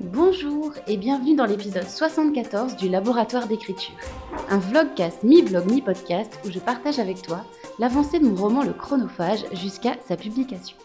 Bonjour 0.00 0.74
et 0.86 0.98
bienvenue 0.98 1.34
dans 1.34 1.46
l'épisode 1.46 1.88
74 1.88 2.76
du 2.76 2.90
Laboratoire 2.90 3.48
d'écriture, 3.48 3.96
un 4.50 4.58
vlogcast 4.58 5.22
mi-vlog 5.22 5.70
mi-podcast 5.70 6.38
où 6.44 6.50
je 6.50 6.58
partage 6.58 6.98
avec 6.98 7.22
toi 7.22 7.46
l'avancée 7.78 8.18
de 8.18 8.26
mon 8.26 8.34
roman 8.34 8.62
Le 8.62 8.74
Chronophage 8.74 9.46
jusqu'à 9.54 9.96
sa 10.06 10.18
publication. 10.18 10.76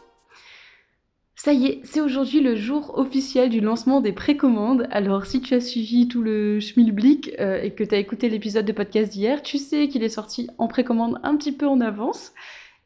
Ça 1.36 1.52
y 1.52 1.66
est, 1.66 1.82
c'est 1.84 2.00
aujourd'hui 2.00 2.40
le 2.40 2.56
jour 2.56 2.98
officiel 2.98 3.50
du 3.50 3.60
lancement 3.60 4.00
des 4.00 4.14
précommandes. 4.14 4.88
Alors 4.92 5.26
si 5.26 5.42
tu 5.42 5.56
as 5.56 5.62
suivi 5.62 6.08
tout 6.08 6.22
le 6.22 6.62
schmilblick 6.62 7.32
euh, 7.38 7.62
et 7.62 7.72
que 7.72 7.84
tu 7.84 7.94
as 7.94 7.98
écouté 7.98 8.30
l'épisode 8.30 8.66
de 8.66 8.72
podcast 8.72 9.12
d'hier, 9.12 9.44
tu 9.44 9.58
sais 9.58 9.90
qu'il 9.90 10.04
est 10.04 10.10
sorti 10.10 10.48
en 10.58 10.70
précommande 10.70 11.20
un 11.24 11.36
petit 11.36 11.52
peu 11.52 11.68
en 11.68 11.82
avance. 11.82 12.32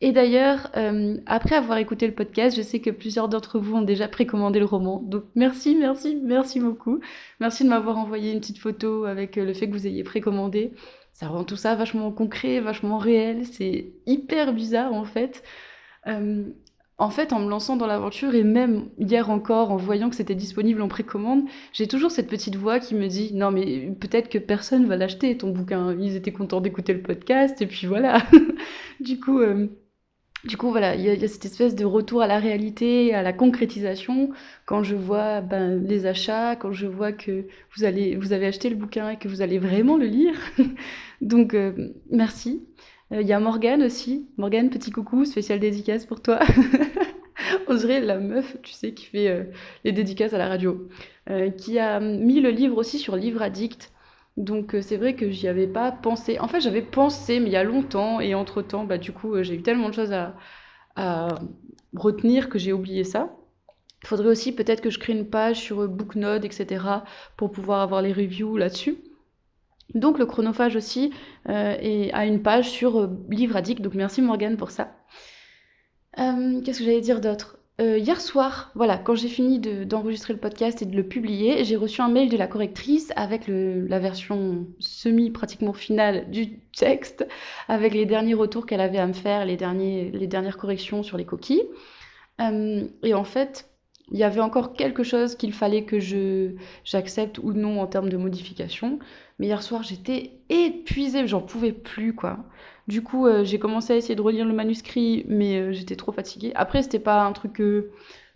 Et 0.02 0.12
d'ailleurs, 0.12 0.72
euh, 0.76 1.18
après 1.26 1.56
avoir 1.56 1.78
écouté 1.78 2.06
le 2.06 2.14
podcast, 2.14 2.56
je 2.58 2.62
sais 2.62 2.82
que 2.82 2.90
plusieurs 2.90 3.30
d'entre 3.30 3.60
vous 3.60 3.76
ont 3.76 3.82
déjà 3.82 4.08
précommandé 4.10 4.60
le 4.60 4.66
roman. 4.66 5.02
Donc 5.02 5.24
merci, 5.36 5.76
merci, 5.76 6.18
merci 6.22 6.60
beaucoup. 6.60 7.00
Merci 7.40 7.64
de 7.64 7.70
m'avoir 7.70 7.98
envoyé 7.98 8.34
une 8.34 8.40
petite 8.42 8.58
photo 8.58 9.06
avec 9.06 9.38
euh, 9.38 9.46
le 9.46 9.54
fait 9.54 9.68
que 9.68 9.74
vous 9.74 9.88
ayez 9.88 10.04
précommandé. 10.04 10.74
Ça 11.14 11.30
rend 11.30 11.46
tout 11.46 11.56
ça 11.56 11.76
vachement 11.76 12.12
concret, 12.12 12.60
vachement 12.60 12.98
réel. 12.98 13.46
C'est 13.46 13.94
hyper 14.06 14.54
bizarre 14.54 14.94
en 14.94 15.06
fait. 15.06 15.44
Euh, 16.08 16.44
en 16.98 17.10
fait, 17.10 17.34
en 17.34 17.40
me 17.40 17.50
lançant 17.50 17.78
dans 17.78 17.88
l'aventure 17.88 18.36
et 18.36 18.44
même 18.44 18.90
hier 19.00 19.30
encore 19.30 19.72
en 19.72 19.78
voyant 19.78 20.10
que 20.10 20.16
c'était 20.16 20.36
disponible 20.36 20.82
en 20.82 20.88
précommande, 20.90 21.44
j'ai 21.74 21.88
toujours 21.88 22.12
cette 22.12 22.30
petite 22.30 22.56
voix 22.58 22.80
qui 22.80 22.96
me 22.96 23.08
dit 23.08 23.34
non 23.34 23.52
mais 23.52 23.92
peut-être 24.00 24.30
que 24.30 24.38
personne 24.40 24.86
va 24.88 24.98
l'acheter 24.98 25.38
ton 25.38 25.52
bouquin. 25.52 25.96
Ils 26.00 26.16
étaient 26.18 26.34
contents 26.34 26.62
d'écouter 26.62 26.94
le 26.94 27.02
podcast 27.02 27.62
et 27.62 27.68
puis 27.68 27.88
voilà. 27.88 28.22
du 29.00 29.20
coup. 29.22 29.42
Du 30.46 30.58
coup, 30.58 30.70
voilà, 30.70 30.94
il 30.96 31.02
y, 31.02 31.10
a 31.10 31.28
cette 31.28 31.46
espèce 31.46 31.74
de 31.74 31.86
retour 31.86 32.22
à 32.22 32.28
la 32.28 32.38
réalité, 32.38 33.16
à 33.16 33.24
la 33.24 33.34
concrétisation, 33.34 34.30
quand 34.68 34.84
je 34.84 34.96
vois 34.96 35.42
ben, 35.42 35.84
les 35.84 36.06
achats, 36.06 36.56
quand 36.56 36.72
je 36.72 36.86
vois 36.86 37.12
que 37.12 37.48
vous, 37.76 37.84
allez, 37.84 38.16
vous 38.16 38.32
avez 38.32 38.46
acheté 38.46 38.70
le 38.70 38.76
bouquin 38.76 39.10
et 39.10 39.18
que 39.18 39.28
vous 39.28 39.42
allez 39.42 39.58
vraiment 39.58 39.98
le 39.98 40.06
lire. 40.06 40.36
Donc, 41.22 41.56
euh, 41.56 41.94
merci. 42.12 42.64
Euh, 43.12 43.22
il 43.22 43.28
y 43.28 43.34
a 43.34 43.40
Morgane 43.40 43.82
aussi. 43.82 44.28
Morgane, 44.38 44.70
petit 44.70 44.92
coucou, 44.92 45.26
spécial 45.26 45.60
dédicace 45.60 46.06
pour 46.06 46.22
toi. 46.22 46.40
On 47.68 47.74
dirait 47.74 48.02
la 48.02 48.20
meuf, 48.20 48.56
tu 48.62 48.72
sais, 48.72 48.94
qui 48.94 49.08
fait 49.08 49.30
euh, 49.30 49.46
les 49.84 49.94
dédicaces 49.94 50.34
à 50.34 50.38
la 50.38 50.48
radio. 50.48 50.88
qui 51.58 51.80
a 51.80 52.00
mis 52.00 52.40
le 52.40 52.52
livre 52.52 52.78
aussi 52.78 53.00
sur 53.00 53.16
Livre 53.16 53.42
Addict. 53.42 53.92
Donc 54.38 54.76
euh, 54.76 54.82
c'est 54.82 54.98
vrai 54.98 55.16
que 55.16 55.30
j'y 55.30 55.48
avais 55.48 55.68
pas 55.68 55.92
pensé. 55.92 56.40
En 56.40 56.48
fait, 56.48 56.60
j'avais 56.60 56.82
pensé, 56.82 57.40
mais 57.40 57.48
il 57.48 57.54
y 57.54 57.58
a 57.58 57.64
longtemps, 57.64 58.20
et 58.20 58.36
entre-temps, 58.36 58.84
bah, 58.84 58.98
du 58.98 59.12
coup, 59.12 59.34
euh, 59.36 59.44
j'ai 59.44 59.56
eu 59.56 59.62
tellement 59.62 59.90
de 59.90 59.94
choses 59.94 60.14
à, 60.14 60.36
retenir 61.96 62.50
que 62.50 62.60
j'ai 62.60 62.74
oublié 62.74 63.04
ça. 63.04 63.36
Il 64.04 64.08
faudrait 64.08 64.28
aussi 64.30 64.54
peut-être 64.54 64.82
que 64.82 64.90
je 64.90 65.00
crée 65.00 65.14
une 65.14 65.30
page 65.30 65.58
sur 65.62 65.82
euh, 65.82 65.88
Booknode, 65.88 66.46
etc., 66.46 66.86
pour 67.38 67.52
pouvoir 67.52 67.82
avoir 67.82 68.02
les 68.02 68.14
reviews 68.14 68.58
là-dessus. 68.58 68.98
Donc 69.94 70.20
le 70.20 70.26
chronophage 70.26 70.76
aussi 70.76 71.14
a 71.46 72.26
une 72.26 72.42
page 72.42 72.70
sur 72.72 73.08
Livre 73.30 73.62
donc 73.62 73.94
merci 73.94 74.22
Morgane 74.22 74.58
pour 74.58 74.72
ça. 74.72 74.92
Qu'est-ce 76.18 76.80
que 76.80 76.86
j'allais 76.86 77.02
dire 77.02 77.22
d'autre? 77.22 77.55
Euh, 77.82 77.98
hier 77.98 78.22
soir, 78.22 78.72
voilà, 78.76 78.98
quand 78.98 79.16
j'ai 79.16 79.28
fini 79.28 79.60
d'enregistrer 79.60 80.34
le 80.34 80.40
podcast 80.40 80.82
et 80.82 80.86
de 80.86 80.96
le 80.96 81.06
publier, 81.08 81.66
j'ai 81.66 81.76
reçu 81.76 82.02
un 82.02 82.08
mail 82.08 82.30
de 82.30 82.38
la 82.38 82.48
correctrice 82.48 83.12
avec 83.18 83.44
la 83.48 84.00
version 84.00 84.68
semi 84.80 85.30
pratiquement 85.30 85.74
finale 85.74 86.30
du 86.32 86.60
texte, 86.72 87.28
avec 87.68 87.94
les 87.94 88.06
derniers 88.06 88.34
retours 88.34 88.66
qu'elle 88.66 88.80
avait 88.80 88.98
à 88.98 89.08
me 89.08 89.14
faire, 89.14 89.46
les 89.46 89.58
dernières 89.58 90.58
corrections 90.58 91.04
sur 91.04 91.18
les 91.18 91.26
coquilles. 91.26 91.64
Euh, 92.42 92.88
et 93.04 93.14
en 93.14 93.24
fait, 93.24 93.70
il 94.12 94.20
y 94.20 94.24
avait 94.24 94.42
encore 94.42 94.74
quelque 94.74 95.04
chose 95.04 95.36
qu'il 95.36 95.54
fallait 95.54 95.84
que 95.86 96.00
je 96.00 96.56
j'accepte 96.84 97.40
ou 97.40 97.54
non 97.54 97.82
en 97.82 97.88
termes 97.88 98.10
de 98.10 98.18
modification. 98.18 99.00
Mais 99.40 99.48
hier 99.48 99.64
soir, 99.64 99.84
j'étais 99.84 100.40
épuisée, 100.50 101.28
j'en 101.28 101.42
pouvais 101.42 101.72
plus, 101.72 102.14
quoi. 102.14 102.46
Du 102.88 103.02
coup, 103.02 103.26
euh, 103.26 103.44
j'ai 103.44 103.58
commencé 103.58 103.94
à 103.94 103.96
essayer 103.96 104.16
de 104.16 104.22
relire 104.22 104.46
le 104.46 104.54
manuscrit, 104.54 105.26
mais 105.28 105.58
euh, 105.60 105.72
j'étais 105.72 105.96
trop 105.96 106.12
fatiguée. 106.12 106.52
Après, 106.56 106.84
c'était 106.84 107.00
pas 107.00 107.24
un 107.24 107.32
truc 107.34 107.60
euh, 107.60 107.92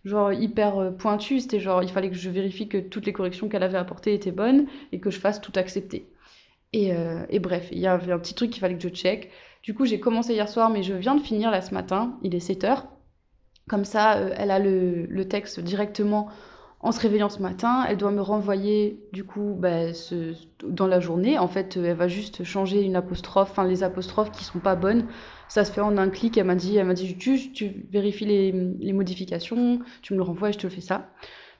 genre 0.05 0.33
hyper 0.33 0.95
pointu, 0.97 1.39
c'était 1.39 1.59
genre 1.59 1.83
il 1.83 1.89
fallait 1.89 2.09
que 2.09 2.15
je 2.15 2.29
vérifie 2.29 2.67
que 2.67 2.77
toutes 2.77 3.05
les 3.05 3.13
corrections 3.13 3.47
qu'elle 3.49 3.63
avait 3.63 3.77
apportées 3.77 4.13
étaient 4.13 4.31
bonnes 4.31 4.65
et 4.91 4.99
que 4.99 5.11
je 5.11 5.19
fasse 5.19 5.41
tout 5.41 5.53
accepter. 5.55 6.07
Et, 6.71 6.93
bref, 7.39 7.69
il 7.71 7.79
y 7.79 7.87
avait 7.87 8.11
un 8.11 8.19
petit 8.19 8.35
truc 8.35 8.51
qu'il 8.51 8.61
fallait 8.61 8.75
que 8.77 8.83
je 8.83 8.89
check. 8.89 9.31
Du 9.63 9.73
coup, 9.73 9.85
j'ai 9.85 9.99
commencé 9.99 10.33
hier 10.33 10.47
soir, 10.47 10.69
mais 10.69 10.83
je 10.83 10.93
viens 10.93 11.15
de 11.15 11.21
finir 11.21 11.51
là 11.51 11.61
ce 11.61 11.73
matin, 11.73 12.17
il 12.23 12.35
est 12.35 12.39
7 12.39 12.63
heures. 12.63 12.87
Comme 13.67 13.85
ça, 13.85 14.19
elle 14.37 14.51
a 14.51 14.59
le 14.59 15.23
texte 15.27 15.59
directement 15.59 16.29
en 16.81 16.93
se 16.93 17.01
réveillant 17.01 17.29
ce 17.29 17.41
matin, 17.41 17.85
elle 17.87 17.97
doit 17.97 18.11
me 18.11 18.21
renvoyer 18.21 19.03
du 19.11 19.25
coup 19.25 19.55
bah, 19.59 19.91
dans 20.63 20.87
la 20.87 20.99
journée. 21.01 21.37
En 21.37 21.47
fait, 21.47 21.75
elle 21.75 21.95
va 21.95 22.07
juste 22.07 22.43
changer 22.45 22.81
une 22.81 22.95
apostrophe, 22.95 23.51
enfin 23.51 23.65
les 23.65 23.83
apostrophes 23.83 24.31
qui 24.31 24.45
sont 24.45 24.59
pas 24.59 24.75
bonnes. 24.75 25.05
Ça 25.49 25.65
se 25.65 25.71
fait 25.71 25.81
en 25.81 25.97
un 25.97 26.09
clic. 26.09 26.37
Elle 26.37 26.45
m'a 26.45 26.55
dit, 26.55 26.77
elle 26.77 26.87
m'a 26.87 26.93
dit, 26.93 27.17
tu, 27.17 27.51
tu 27.51 27.85
vérifies 27.91 28.25
les, 28.25 28.93
modifications, 28.93 29.79
tu 30.01 30.13
me 30.13 30.17
le 30.17 30.23
renvoies 30.23 30.49
et 30.49 30.53
je 30.53 30.59
te 30.59 30.69
fais 30.69 30.81
ça. 30.81 31.09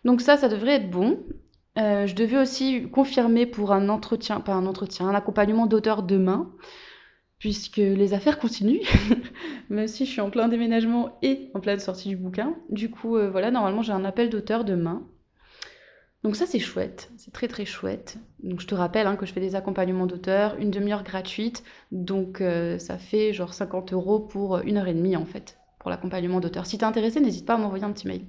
Donc 0.05 0.21
ça, 0.21 0.37
ça 0.37 0.47
devrait 0.47 0.75
être 0.75 0.89
bon. 0.89 1.19
Euh, 1.77 2.07
je 2.07 2.15
devais 2.15 2.37
aussi 2.37 2.89
confirmer 2.89 3.45
pour 3.45 3.73
un 3.73 3.89
entretien, 3.89 4.39
pas 4.39 4.53
un 4.53 4.65
entretien, 4.65 5.09
un 5.09 5.15
accompagnement 5.15 5.65
d'auteur 5.65 6.03
demain 6.03 6.49
puisque 7.39 7.77
les 7.77 8.13
affaires 8.13 8.37
continuent, 8.37 8.83
même 9.69 9.87
si 9.87 10.05
je 10.05 10.11
suis 10.11 10.21
en 10.21 10.29
plein 10.29 10.49
déménagement 10.49 11.17
et 11.21 11.49
en 11.53 11.61
pleine 11.61 11.79
sortie 11.79 12.09
du 12.09 12.17
bouquin. 12.17 12.55
Du 12.69 12.91
coup, 12.91 13.17
euh, 13.17 13.29
voilà, 13.31 13.49
normalement 13.49 13.81
j'ai 13.81 13.93
un 13.93 14.05
appel 14.05 14.29
d'auteur 14.29 14.65
demain. 14.65 15.07
Donc 16.21 16.35
ça 16.35 16.45
c'est 16.45 16.59
chouette, 16.59 17.09
c'est 17.15 17.31
très 17.31 17.47
très 17.47 17.63
chouette. 17.63 18.17
Donc 18.43 18.59
je 18.59 18.67
te 18.67 18.75
rappelle 18.75 19.07
hein, 19.07 19.15
que 19.15 19.25
je 19.25 19.31
fais 19.31 19.39
des 19.39 19.55
accompagnements 19.55 20.05
d'auteur, 20.05 20.57
une 20.59 20.69
demi-heure 20.69 21.03
gratuite, 21.03 21.63
donc 21.93 22.41
euh, 22.41 22.77
ça 22.77 22.97
fait 22.97 23.31
genre 23.31 23.53
50 23.53 23.93
euros 23.93 24.19
pour 24.19 24.57
une 24.59 24.75
heure 24.75 24.89
et 24.89 24.93
demie 24.93 25.15
en 25.15 25.25
fait, 25.25 25.57
pour 25.79 25.89
l'accompagnement 25.89 26.41
d'auteur. 26.41 26.65
Si 26.65 26.77
t'es 26.77 26.83
intéressé, 26.83 27.21
n'hésite 27.21 27.45
pas 27.45 27.53
à 27.53 27.57
m'envoyer 27.57 27.85
un 27.85 27.93
petit 27.93 28.07
mail. 28.07 28.25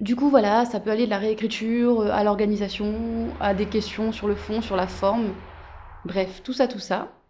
Du 0.00 0.16
coup 0.16 0.28
voilà, 0.28 0.64
ça 0.64 0.80
peut 0.80 0.90
aller 0.90 1.04
de 1.04 1.10
la 1.10 1.18
réécriture 1.18 2.00
euh, 2.00 2.10
à 2.10 2.24
l'organisation, 2.24 3.36
à 3.38 3.54
des 3.54 3.68
questions 3.68 4.10
sur 4.10 4.26
le 4.26 4.34
fond, 4.34 4.60
sur 4.60 4.74
la 4.74 4.88
forme. 4.88 5.40
Bref, 6.04 6.42
tout 6.42 6.52
ça, 6.52 6.66
tout 6.66 6.80
ça. 6.80 7.23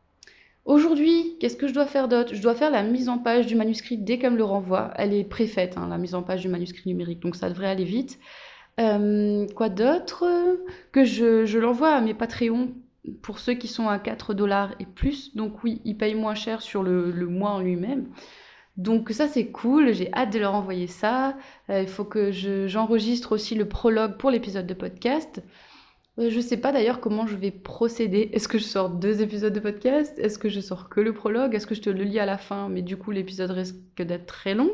Aujourd'hui, 0.65 1.37
qu'est-ce 1.41 1.57
que 1.57 1.69
je 1.69 1.75
dois 1.75 1.85
faire 1.85 2.09
d'autre? 2.09 2.35
Je 2.35 2.41
dois 2.41 2.55
faire 2.55 2.71
la 2.71 2.83
mise 2.83 3.11
en 3.11 3.19
page 3.19 3.47
du 3.47 3.55
manuscrit 3.55 3.99
dès 3.99 4.19
qu'elle 4.19 4.33
me 4.33 4.39
le 4.39 4.45
renvoie. 4.45 4.93
Elle 4.97 5.13
est 5.13 5.25
préfaite, 5.25 5.77
hein, 5.77 5.89
la 5.89 5.99
mise 5.99 6.15
en 6.15 6.23
page 6.23 6.41
du 6.41 6.49
manuscrit 6.49 6.89
numérique, 6.89 7.21
donc 7.21 7.37
ça 7.37 7.51
devrait 7.51 7.69
aller 7.69 7.85
vite. 7.85 8.19
Euh, 8.81 9.47
quoi 9.55 9.69
d'autre? 9.69 10.25
Que 10.91 11.05
je, 11.05 11.59
l'envoie 11.59 11.91
à 11.91 12.01
mes 12.01 12.15
Patreons 12.15 12.73
pour 13.21 13.39
ceux 13.39 13.53
qui 13.53 13.69
sont 13.69 13.89
à 13.89 13.99
4 13.99 14.33
dollars 14.33 14.75
et 14.81 14.87
plus. 14.87 15.37
Donc 15.37 15.63
oui, 15.63 15.83
ils 15.85 15.99
payent 15.99 16.15
moins 16.15 16.35
cher 16.35 16.63
sur 16.63 16.83
le, 16.83 17.13
mois 17.27 17.51
en 17.51 17.61
lui-même. 17.61 18.09
Donc 18.79 19.11
ça 19.11 19.29
c'est 19.29 19.49
cool, 19.49 19.93
j'ai 19.93 20.13
hâte 20.15 20.33
de 20.33 20.39
leur 20.39 20.55
envoyer 20.55 20.87
ça. 20.87 21.37
Euh, 21.69 21.83
il 21.83 21.89
faut 21.89 22.05
que 22.05 22.33
j'enregistre 22.67 23.33
aussi 23.33 23.55
le 23.55 23.69
prologue 23.69 24.17
pour 24.17 24.31
l'épisode 24.31 24.67
de 24.67 24.75
podcast. 24.75 25.43
Euh, 26.19 26.31
je 26.31 26.41
sais 26.41 26.57
pas 26.57 26.73
d'ailleurs 26.73 27.01
comment 27.01 27.27
je 27.27 27.37
vais 27.37 27.51
procéder. 27.51 28.31
Est-ce 28.33 28.49
que 28.49 28.59
je 28.59 28.65
sors 28.65 28.89
deux 28.91 29.23
épisodes 29.23 29.53
de 29.53 29.61
podcast? 29.61 30.19
Est-ce 30.19 30.39
que 30.39 30.49
je 30.49 30.61
sors 30.61 30.89
que 30.89 31.01
le 31.01 31.13
prologue? 31.13 31.55
Est-ce 31.55 31.67
que 31.67 31.75
je 31.75 31.83
te 31.83 31.91
le 31.91 32.05
lis 32.05 32.21
à 32.21 32.27
la 32.27 32.39
fin, 32.39 32.69
mais 32.69 32.83
du 32.83 32.97
coup 32.97 33.11
l'épisode 33.11 33.51
risque 33.51 33.77
d'être 33.99 34.27
très 34.27 34.55
long? 34.55 34.71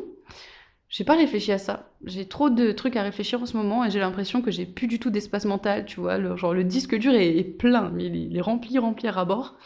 J'ai 0.91 1.05
pas 1.05 1.17
réfléchi 1.17 1.53
à 1.53 1.59
ça. 1.59 1.89
J'ai 2.05 2.27
trop 2.27 2.51
de 2.51 2.73
trucs 2.73 2.97
à 2.97 3.03
réfléchir 3.03 3.41
en 3.41 3.47
ce 3.47 3.57
moment 3.57 3.85
et 3.85 3.91
j'ai 3.91 4.01
l'impression 4.01 4.43
que 4.43 4.51
j'ai 4.51 4.67
plus 4.67 4.89
du 4.89 4.99
tout 4.99 5.11
d'espace 5.11 5.45
mental, 5.45 5.87
tu 5.87 6.01
vois. 6.01 6.19
Le, 6.19 6.37
genre 6.37 6.53
le 6.53 6.65
disque 6.65 6.97
dur 6.97 7.15
est, 7.15 7.45
plein, 7.45 7.91
mais 7.91 8.07
il 8.07 8.37
est, 8.37 8.41
rempli, 8.41 8.77
rempli 8.79 9.07
à 9.09 9.25
bord. 9.25 9.57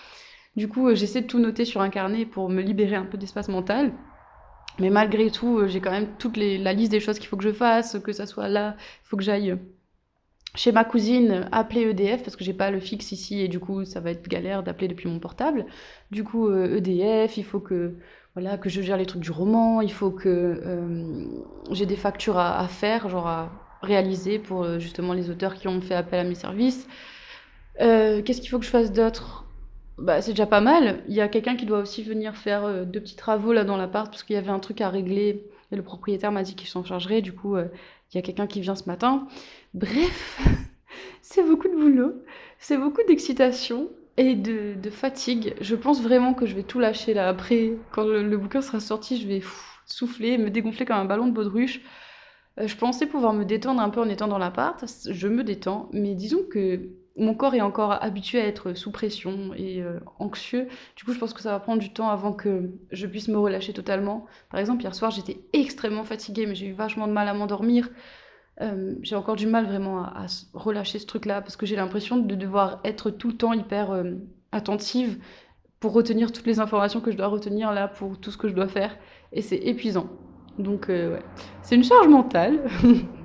Du 0.56 0.68
coup, 0.68 0.88
euh, 0.88 0.94
j'essaie 0.94 1.22
de 1.22 1.26
tout 1.26 1.38
noter 1.38 1.64
sur 1.64 1.80
un 1.80 1.88
carnet 1.88 2.26
pour 2.26 2.50
me 2.50 2.62
libérer 2.62 2.96
un 2.96 3.06
peu 3.06 3.18
d'espace 3.18 3.48
mental. 3.48 3.92
Mais 4.78 4.90
malgré 4.90 5.30
tout, 5.30 5.58
euh, 5.58 5.66
j'ai 5.66 5.80
quand 5.80 5.90
même 5.90 6.08
toute 6.18 6.36
la 6.36 6.72
liste 6.74 6.92
des 6.92 7.00
choses 7.00 7.18
qu'il 7.18 7.28
faut 7.28 7.36
que 7.36 7.44
je 7.44 7.52
fasse, 7.52 7.98
que 8.00 8.12
ça 8.12 8.26
soit 8.26 8.48
là, 8.48 8.76
il 8.78 9.08
faut 9.08 9.16
que 9.16 9.22
j'aille 9.24 9.56
chez 10.54 10.70
ma 10.70 10.84
cousine, 10.84 11.48
appeler 11.50 11.82
EDF 11.90 12.22
parce 12.22 12.36
que 12.36 12.44
j'ai 12.44 12.52
pas 12.52 12.70
le 12.70 12.78
fixe 12.78 13.10
ici 13.12 13.40
et 13.40 13.48
du 13.48 13.58
coup 13.58 13.84
ça 13.84 14.00
va 14.00 14.10
être 14.12 14.28
galère 14.28 14.62
d'appeler 14.62 14.88
depuis 14.88 15.08
mon 15.08 15.18
portable. 15.18 15.66
Du 16.10 16.22
coup 16.22 16.48
EDF, 16.48 17.32
euh, 17.32 17.34
e 17.34 17.38
il 17.38 17.44
faut 17.44 17.60
que 17.60 17.94
voilà 18.34 18.56
que 18.56 18.68
je 18.68 18.80
gère 18.80 18.96
les 18.96 19.06
trucs 19.06 19.22
du 19.22 19.30
roman, 19.32 19.80
il 19.80 19.92
faut 19.92 20.10
que 20.10 20.28
euh, 20.28 21.26
j'ai 21.72 21.86
des 21.86 21.96
factures 21.96 22.38
à, 22.38 22.66
faire, 22.68 23.08
genre 23.08 23.26
à 23.26 23.50
réaliser 23.82 24.38
pour 24.38 24.62
euh, 24.62 24.78
justement 24.78 25.12
les 25.12 25.30
auteurs 25.30 25.54
qui 25.54 25.68
ont 25.68 25.80
fait 25.80 25.94
appel 25.94 26.20
à 26.20 26.24
mes 26.24 26.34
services. 26.34 26.86
Qu'est-ce 27.78 28.40
qu'il 28.40 28.50
faut 28.50 28.60
que 28.60 28.64
je 28.64 28.70
fasse 28.70 28.92
d'autre? 28.92 29.44
Bah, 29.98 30.20
c'est 30.22 30.32
déjà 30.32 30.46
pas 30.46 30.60
mal. 30.60 31.02
Il 31.08 31.14
y 31.14 31.20
a 31.20 31.28
quelqu'un 31.28 31.56
qui 31.56 31.66
doit 31.66 31.78
aussi 31.78 32.02
venir 32.02 32.36
faire 32.36 32.86
deux 32.86 33.00
petits 33.00 33.16
travaux 33.16 33.52
là 33.52 33.64
dans 33.64 33.76
l'appart 33.76 34.08
parce 34.10 34.22
qu'il 34.22 34.34
y 34.34 34.38
avait 34.38 34.50
un 34.50 34.60
truc 34.60 34.80
à 34.80 34.88
régler 34.88 35.44
et 35.72 35.76
le 35.76 35.82
propriétaire 35.82 36.30
m'a 36.30 36.44
dit 36.44 36.54
qu'il 36.54 36.68
s'en 36.68 36.84
chargerait. 36.84 37.20
Du 37.20 37.32
coup, 37.32 37.56
il 38.12 38.16
y 38.16 38.18
a 38.18 38.22
quelqu'un 38.22 38.46
qui 38.46 38.60
vient 38.60 38.74
ce 38.74 38.84
matin. 38.86 39.26
Bref, 39.74 40.40
c'est 41.22 41.42
beaucoup 41.42 41.68
de 41.68 41.74
boulot, 41.74 42.12
c'est 42.58 42.76
beaucoup 42.76 43.02
d'excitation 43.06 43.90
et 44.16 44.34
de, 44.34 44.90
fatigue. 44.90 45.54
Je 45.60 45.74
pense 45.74 46.02
vraiment 46.02 46.34
que 46.34 46.46
je 46.46 46.54
vais 46.54 46.62
tout 46.62 46.78
lâcher 46.78 47.14
là. 47.14 47.28
Après, 47.28 47.72
quand 47.90 48.04
le, 48.04 48.36
bouquin 48.36 48.62
sera 48.62 48.80
sorti, 48.80 49.20
je 49.20 49.26
vais 49.26 49.42
souffler, 49.86 50.38
me 50.38 50.50
dégonfler 50.50 50.86
comme 50.86 50.96
un 50.96 51.04
ballon 51.04 51.26
de 51.26 51.32
baudruche. 51.32 51.80
Heu, 52.60 52.66
je 52.66 52.76
pensais 52.76 53.06
pouvoir 53.06 53.32
me 53.32 53.44
détendre 53.44 53.80
un 53.80 53.90
peu 53.90 54.00
en 54.00 54.08
étant 54.08 54.28
dans 54.28 54.38
l'appart, 54.38 54.84
je 55.10 55.28
me 55.28 55.42
détends, 55.42 55.88
mais 55.92 56.14
disons 56.14 56.44
que 56.48 56.88
mon 57.16 57.34
corps 57.34 57.54
est 57.54 57.60
encore 57.60 57.92
habitué 58.02 58.40
à 58.40 58.46
être 58.46 58.74
sous 58.74 58.90
pression 58.90 59.54
et 59.54 59.80
heu, 59.82 60.00
anxieux. 60.18 60.68
Du 60.96 61.04
coup, 61.04 61.12
je 61.12 61.18
pense 61.18 61.32
que 61.32 61.42
ça 61.42 61.52
va 61.52 61.60
prendre 61.60 61.80
du 61.80 61.92
temps 61.92 62.08
avant 62.10 62.32
que 62.32 62.70
je 62.90 63.06
puisse 63.06 63.28
me 63.28 63.38
relâcher 63.38 63.72
totalement. 63.72 64.26
Par 64.50 64.58
exemple, 64.60 64.82
hier 64.82 64.94
soir, 64.94 65.10
j'étais 65.12 65.40
extrêmement 65.52 66.04
fatiguée, 66.04 66.46
mais 66.46 66.54
j'ai 66.56 66.66
eu 66.66 66.72
vachement 66.72 67.06
de 67.06 67.12
mal 67.12 67.28
à 67.28 67.34
m'endormir. 67.34 67.88
Hem, 68.60 68.98
j'ai 69.02 69.16
encore 69.16 69.36
du 69.36 69.46
mal 69.46 69.66
vraiment 69.66 70.00
à 70.04 70.26
relâcher 70.54 70.98
ce 70.98 71.06
truc-là 71.06 71.40
parce 71.42 71.56
que 71.56 71.66
j'ai 71.66 71.76
l'impression 71.76 72.16
de 72.18 72.34
devoir 72.34 72.80
être 72.84 73.10
tout 73.10 73.28
le 73.28 73.36
temps 73.36 73.52
hyper, 73.52 73.94
hem, 73.94 74.20
attentive 74.52 75.18
pour 75.80 75.92
retenir 75.92 76.32
toutes 76.32 76.46
les 76.46 76.60
informations 76.60 77.00
que 77.00 77.10
je 77.12 77.16
dois 77.16 77.28
retenir 77.28 77.72
là, 77.72 77.88
pour 77.88 78.18
tout 78.20 78.30
ce 78.30 78.38
que 78.38 78.48
je 78.48 78.54
dois 78.54 78.68
faire 78.68 78.96
et 79.32 79.42
c'est 79.42 79.56
épuisant. 79.58 80.08
Donc 80.58 80.86
ouais, 80.88 81.24
c'est 81.62 81.76
une 81.76 81.84
charge 81.84 82.08
mentale 82.08 82.64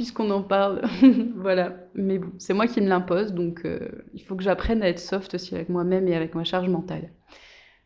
puisqu'on 0.00 0.30
en 0.30 0.42
parle, 0.42 0.80
voilà. 1.36 1.74
Mais 1.94 2.16
bon, 2.16 2.32
c'est 2.38 2.54
moi 2.54 2.66
qui 2.66 2.80
me 2.80 2.88
l'impose 2.88 3.34
donc 3.34 3.66
heu, 3.66 4.06
il 4.14 4.22
faut 4.22 4.34
que 4.34 4.42
j'apprenne 4.42 4.82
à 4.82 4.88
être 4.88 4.98
soft 4.98 5.34
aussi 5.34 5.54
avec 5.54 5.68
moi-même 5.68 6.08
et 6.08 6.16
avec 6.16 6.34
ma 6.34 6.42
charge 6.42 6.70
mentale. 6.70 7.10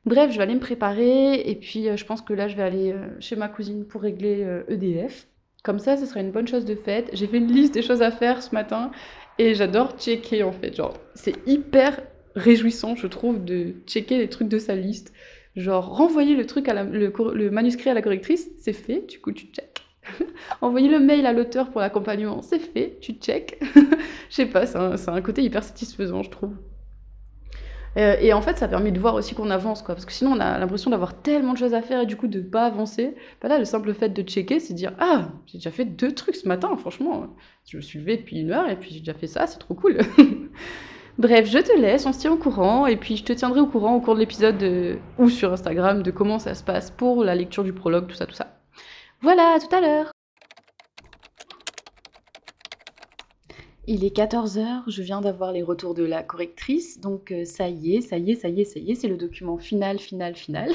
Bref, 0.07 0.31
je 0.31 0.37
vais 0.37 0.45
aller 0.45 0.55
me 0.55 0.61
préparer 0.61 1.41
et 1.41 1.57
puis, 1.57 1.89
heu, 1.89 1.97
je 1.97 2.05
pense 2.05 2.23
que 2.23 2.33
là, 2.33 2.47
je 2.47 2.55
vais 2.55 2.63
aller, 2.63 2.93
heu, 2.93 3.17
chez 3.19 3.35
ma 3.35 3.49
cousine 3.49 3.85
pour 3.85 4.03
régler, 4.03 4.47
EDF. 4.69 5.27
Comme 5.65 5.81
ça, 5.81 5.97
ce 5.97 6.07
sera 6.07 6.21
une 6.21 6.31
bonne 6.31 6.47
chose 6.47 6.65
de 6.65 6.77
faite. 6.77 7.11
J'ai 7.15 7.27
fait 7.27 7.39
une 7.39 7.51
liste 7.51 7.75
des 7.75 7.83
choses 7.83 8.03
à 8.03 8.13
faire 8.13 8.41
ce 8.43 8.55
matin 8.55 8.93
et 9.39 9.55
j'adore 9.57 9.99
checker 9.99 10.45
en 10.45 10.53
fait, 10.53 10.77
genre, 10.77 10.95
c'est 11.17 11.43
hyper 11.49 12.01
réjouissant, 12.37 12.95
je 12.95 13.09
trouve, 13.09 13.45
de 13.45 13.75
checker 13.89 14.19
les 14.19 14.29
trucs 14.29 14.49
de 14.49 14.59
sa 14.61 14.77
liste. 14.77 15.13
Genre, 15.57 15.97
renvoyer 15.97 16.37
le 16.37 16.47
truc 16.47 16.69
à 16.69 16.75
la 16.75 16.85
le 16.85 17.13
le 17.35 17.51
manuscrit 17.51 17.91
à 17.91 17.95
la 17.95 18.03
correctrice, 18.03 18.49
c'est 18.61 18.73
fait, 18.73 19.01
du 19.09 19.21
coup 19.21 19.33
tu 19.33 19.47
check. 19.47 19.84
Envoyer 20.61 20.89
le 20.89 21.01
mail 21.01 21.27
à 21.27 21.33
l'auteur 21.33 21.71
pour 21.71 21.81
l'accompagnement, 21.81 22.43
c'est 22.43 22.59
fait, 22.59 22.99
tu 23.01 23.13
check. 23.13 23.63
Je 24.31 24.35
sais 24.35 24.47
pas, 24.47 24.67
c'est 24.67 25.09
un 25.09 25.21
côté 25.23 25.43
hyper 25.43 25.63
satisfaisant, 25.63 26.23
je 26.23 26.31
trouve. 26.31 26.55
Heu 27.97 28.17
et 28.21 28.33
en 28.33 28.43
fait, 28.43 28.59
ça 28.59 28.67
permet 28.67 28.91
de 28.91 28.99
voir 28.99 29.15
aussi 29.15 29.35
qu'on 29.35 29.51
avance, 29.51 29.83
quoi, 29.83 29.95
parce 29.95 30.05
que 30.05 30.13
sinon 30.13 30.33
on 30.33 30.41
a 30.41 30.59
l'impression 30.59 30.91
d'avoir 30.91 31.15
tellement 31.15 31.53
de 31.53 31.59
choses 31.59 31.75
à 31.75 31.83
faire 31.83 32.01
et 32.01 32.07
du 32.07 32.17
coup 32.17 32.27
de 32.27 32.41
pas 32.41 32.67
avancer. 32.67 33.15
Là, 33.43 33.59
le 33.59 33.65
simple 33.65 33.95
fait 33.95 34.09
de 34.09 34.23
checker, 34.23 34.59
c'est 34.59 34.75
dire: 34.75 34.93
«Ah, 34.99 35.29
j'ai 35.47 35.59
déjà 35.59 35.71
fait 35.71 35.85
2 35.85 36.13
trucs 36.13 36.37
ce 36.37 36.49
matin, 36.49 36.77
franchement, 36.77 37.29
je 37.67 37.77
me 37.77 37.83
suis 37.83 38.01
levée 38.01 38.17
depuis 38.17 38.41
1 38.41 38.51
heure 38.51 38.69
et 38.69 38.77
puis 38.77 38.91
j'ai 38.93 38.99
déjà 38.99 39.15
fait 39.15 39.29
ça, 39.29 39.47
c'est 39.47 39.59
trop 39.59 39.75
cool». 39.75 39.99
Bref, 41.19 41.49
je 41.49 41.59
te 41.59 41.81
laisse, 41.81 42.07
on 42.07 42.13
se 42.13 42.19
tient 42.19 42.33
au 42.33 42.37
courant 42.37 42.87
et 42.87 42.97
puis 42.97 43.17
je 43.17 43.23
te 43.23 43.33
tiendrai 43.33 43.61
au 43.61 43.67
courant 43.67 43.95
au 43.95 44.01
cours 44.01 44.15
de 44.15 44.21
l'épisode, 44.21 44.99
ou 45.19 45.29
sur 45.31 45.53
Instagram 45.53 46.03
de 46.03 46.11
comment 46.11 46.41
ça 46.41 46.55
se 46.55 46.65
passe 46.65 46.91
pour 46.91 47.23
la 47.23 47.37
lecture 47.37 47.63
du 47.63 47.73
prologue, 47.73 48.09
tout 48.09 48.17
ça, 48.17 48.27
tout 48.27 48.35
ça. 48.35 48.49
Voilà, 49.25 49.55
à 49.55 49.59
tout 49.59 49.75
à 49.75 49.81
l'heure! 49.81 50.13
Il 53.87 54.05
est 54.05 54.11
14:00, 54.11 54.85
je 54.91 55.03
viens 55.03 55.21
d'avoir 55.21 55.53
les 55.53 55.63
retours 55.63 55.95
de 55.95 56.05
la 56.05 56.23
correctrice, 56.23 57.01
donc 57.01 57.33
heu, 57.33 57.45
ça 57.45 57.69
y 57.69 57.97
est, 57.97 58.01
ça 58.01 58.17
y 58.19 58.33
est, 58.33 58.35
ça 58.35 58.49
y 58.49 58.61
est, 58.61 58.65
ça 58.65 58.81
y 58.81 58.91
est, 58.93 58.95
c'est 58.95 59.09
le 59.09 59.17
document 59.17 59.59
final, 59.59 59.99
final, 59.99 60.35
final. 60.35 60.71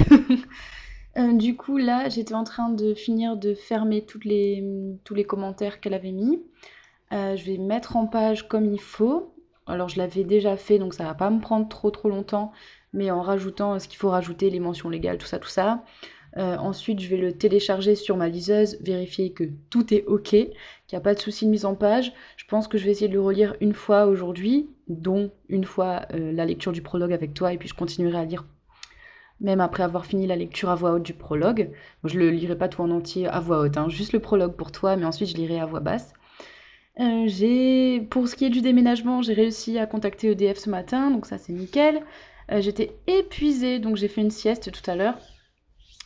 Heu, 1.18 1.34
du 1.38 1.56
coup, 1.56 1.78
là, 1.78 2.10
j'étais 2.10 2.34
en 2.36 2.44
train 2.44 2.70
de 2.70 2.94
finir 2.94 3.38
de 3.38 3.54
fermer 3.54 4.06
toutes 4.06 4.26
les, 4.26 4.64
tous 5.04 5.16
les 5.16 5.24
commentaires 5.24 5.80
qu'elle 5.82 5.94
avait 5.94 6.12
mis. 6.12 6.42
Heu, 7.14 7.36
je 7.38 7.46
vais 7.46 7.58
mettre 7.58 7.98
en 7.98 8.08
page 8.08 8.48
comme 8.48 8.66
il 8.66 8.82
faut. 8.82 9.36
Alors 9.68 9.90
je 9.90 9.98
l'avais 10.00 10.24
déjà 10.26 10.58
fait, 10.58 10.80
donc 10.80 10.94
ça 10.96 11.06
va 11.06 11.14
pas 11.16 11.30
me 11.32 11.42
prendre 11.42 11.68
trop, 11.70 11.92
trop 11.92 12.10
longtemps, 12.10 12.52
mais 12.94 13.12
en 13.12 13.22
rajoutant 13.22 13.80
ce 13.80 13.88
qu'il 13.88 13.98
faut 14.00 14.10
rajouter, 14.10 14.50
les 14.50 14.60
mentions 14.60 14.90
légales, 14.90 15.18
tout 15.20 15.28
ça, 15.28 15.40
tout 15.40 15.50
ça. 15.50 15.84
Heu, 16.38 16.42
ensuite, 16.60 17.00
je 17.00 17.10
vais 17.10 17.18
le 17.18 17.34
télécharger 17.34 17.96
sur 17.96 18.18
ma 18.18 18.30
liseuse, 18.30 18.78
vérifier 18.82 19.32
que 19.32 19.44
tout 19.70 19.94
est 19.94 20.06
OK, 20.06 20.30
qu'il 20.30 20.52
y 20.94 20.96
a 20.96 21.02
pas 21.02 21.14
de 21.16 21.20
souci 21.20 21.46
de 21.46 21.52
mise 21.52 21.66
en 21.66 21.76
page. 21.76 22.14
Je 22.38 22.46
pense 22.46 22.68
que 22.68 22.78
je 22.78 22.86
vais 22.86 22.92
essayer 22.92 23.08
de 23.08 23.14
le 23.14 23.22
relire 23.22 23.56
une 23.62 23.74
fois 23.74 24.06
aujourd'hui, 24.06 24.70
dont 24.88 25.32
une 25.50 25.66
fois, 25.66 26.02
heu, 26.14 26.32
la 26.32 26.46
lecture 26.46 26.72
du 26.72 26.82
prologue 26.82 27.14
avec 27.14 27.34
toi 27.34 27.54
et 27.54 27.58
puis 27.58 27.70
je 27.70 27.74
continuerai 27.74 28.18
à 28.20 28.26
lire 28.26 28.46
même 29.42 29.62
après 29.62 29.84
avoir 29.84 30.06
fini 30.06 30.28
la 30.28 30.36
lecture 30.36 30.70
à 30.70 30.76
voix 30.76 30.92
haute 30.92 31.04
du 31.04 31.14
prologue. 31.14 31.70
Bon, 32.04 32.10
je 32.10 32.20
le 32.20 32.30
lirai 32.30 32.58
pas 32.58 32.68
tout 32.68 32.82
en 32.82 32.92
entier 32.92 33.28
à 33.28 33.40
voix 33.40 33.62
haute, 33.62 33.78
hein, 33.78 33.88
juste 33.90 34.12
le 34.14 34.20
prologue 34.20 34.56
pour 34.56 34.72
toi, 34.72 34.98
mais 34.98 35.06
ensuite 35.06 35.30
je 35.30 35.38
lirai 35.38 35.60
à 35.60 35.66
voix 35.66 35.80
basse. 35.80 36.14
Heu, 37.00 37.28
j'ai 37.28 38.02
pour 38.10 38.28
ce 38.28 38.36
qui 38.36 38.46
est 38.46 38.50
du 38.50 38.62
déménagement, 38.62 39.22
j'ai 39.22 39.34
réussi 39.34 39.80
à 39.80 39.86
contacter 39.86 40.32
EDF 40.32 40.58
ce 40.58 40.70
matin, 40.70 41.12
donc 41.12 41.26
ça 41.26 41.38
c'est 41.38 41.54
nickel. 41.54 42.02
J'étais 42.58 42.92
épuisée, 43.08 43.78
donc 43.80 43.96
j'ai 43.96 44.08
fait 44.08 44.22
une 44.22 44.32
sieste 44.32 44.72
tout 44.72 44.92
à 44.92 44.96
l'heure. 44.96 45.20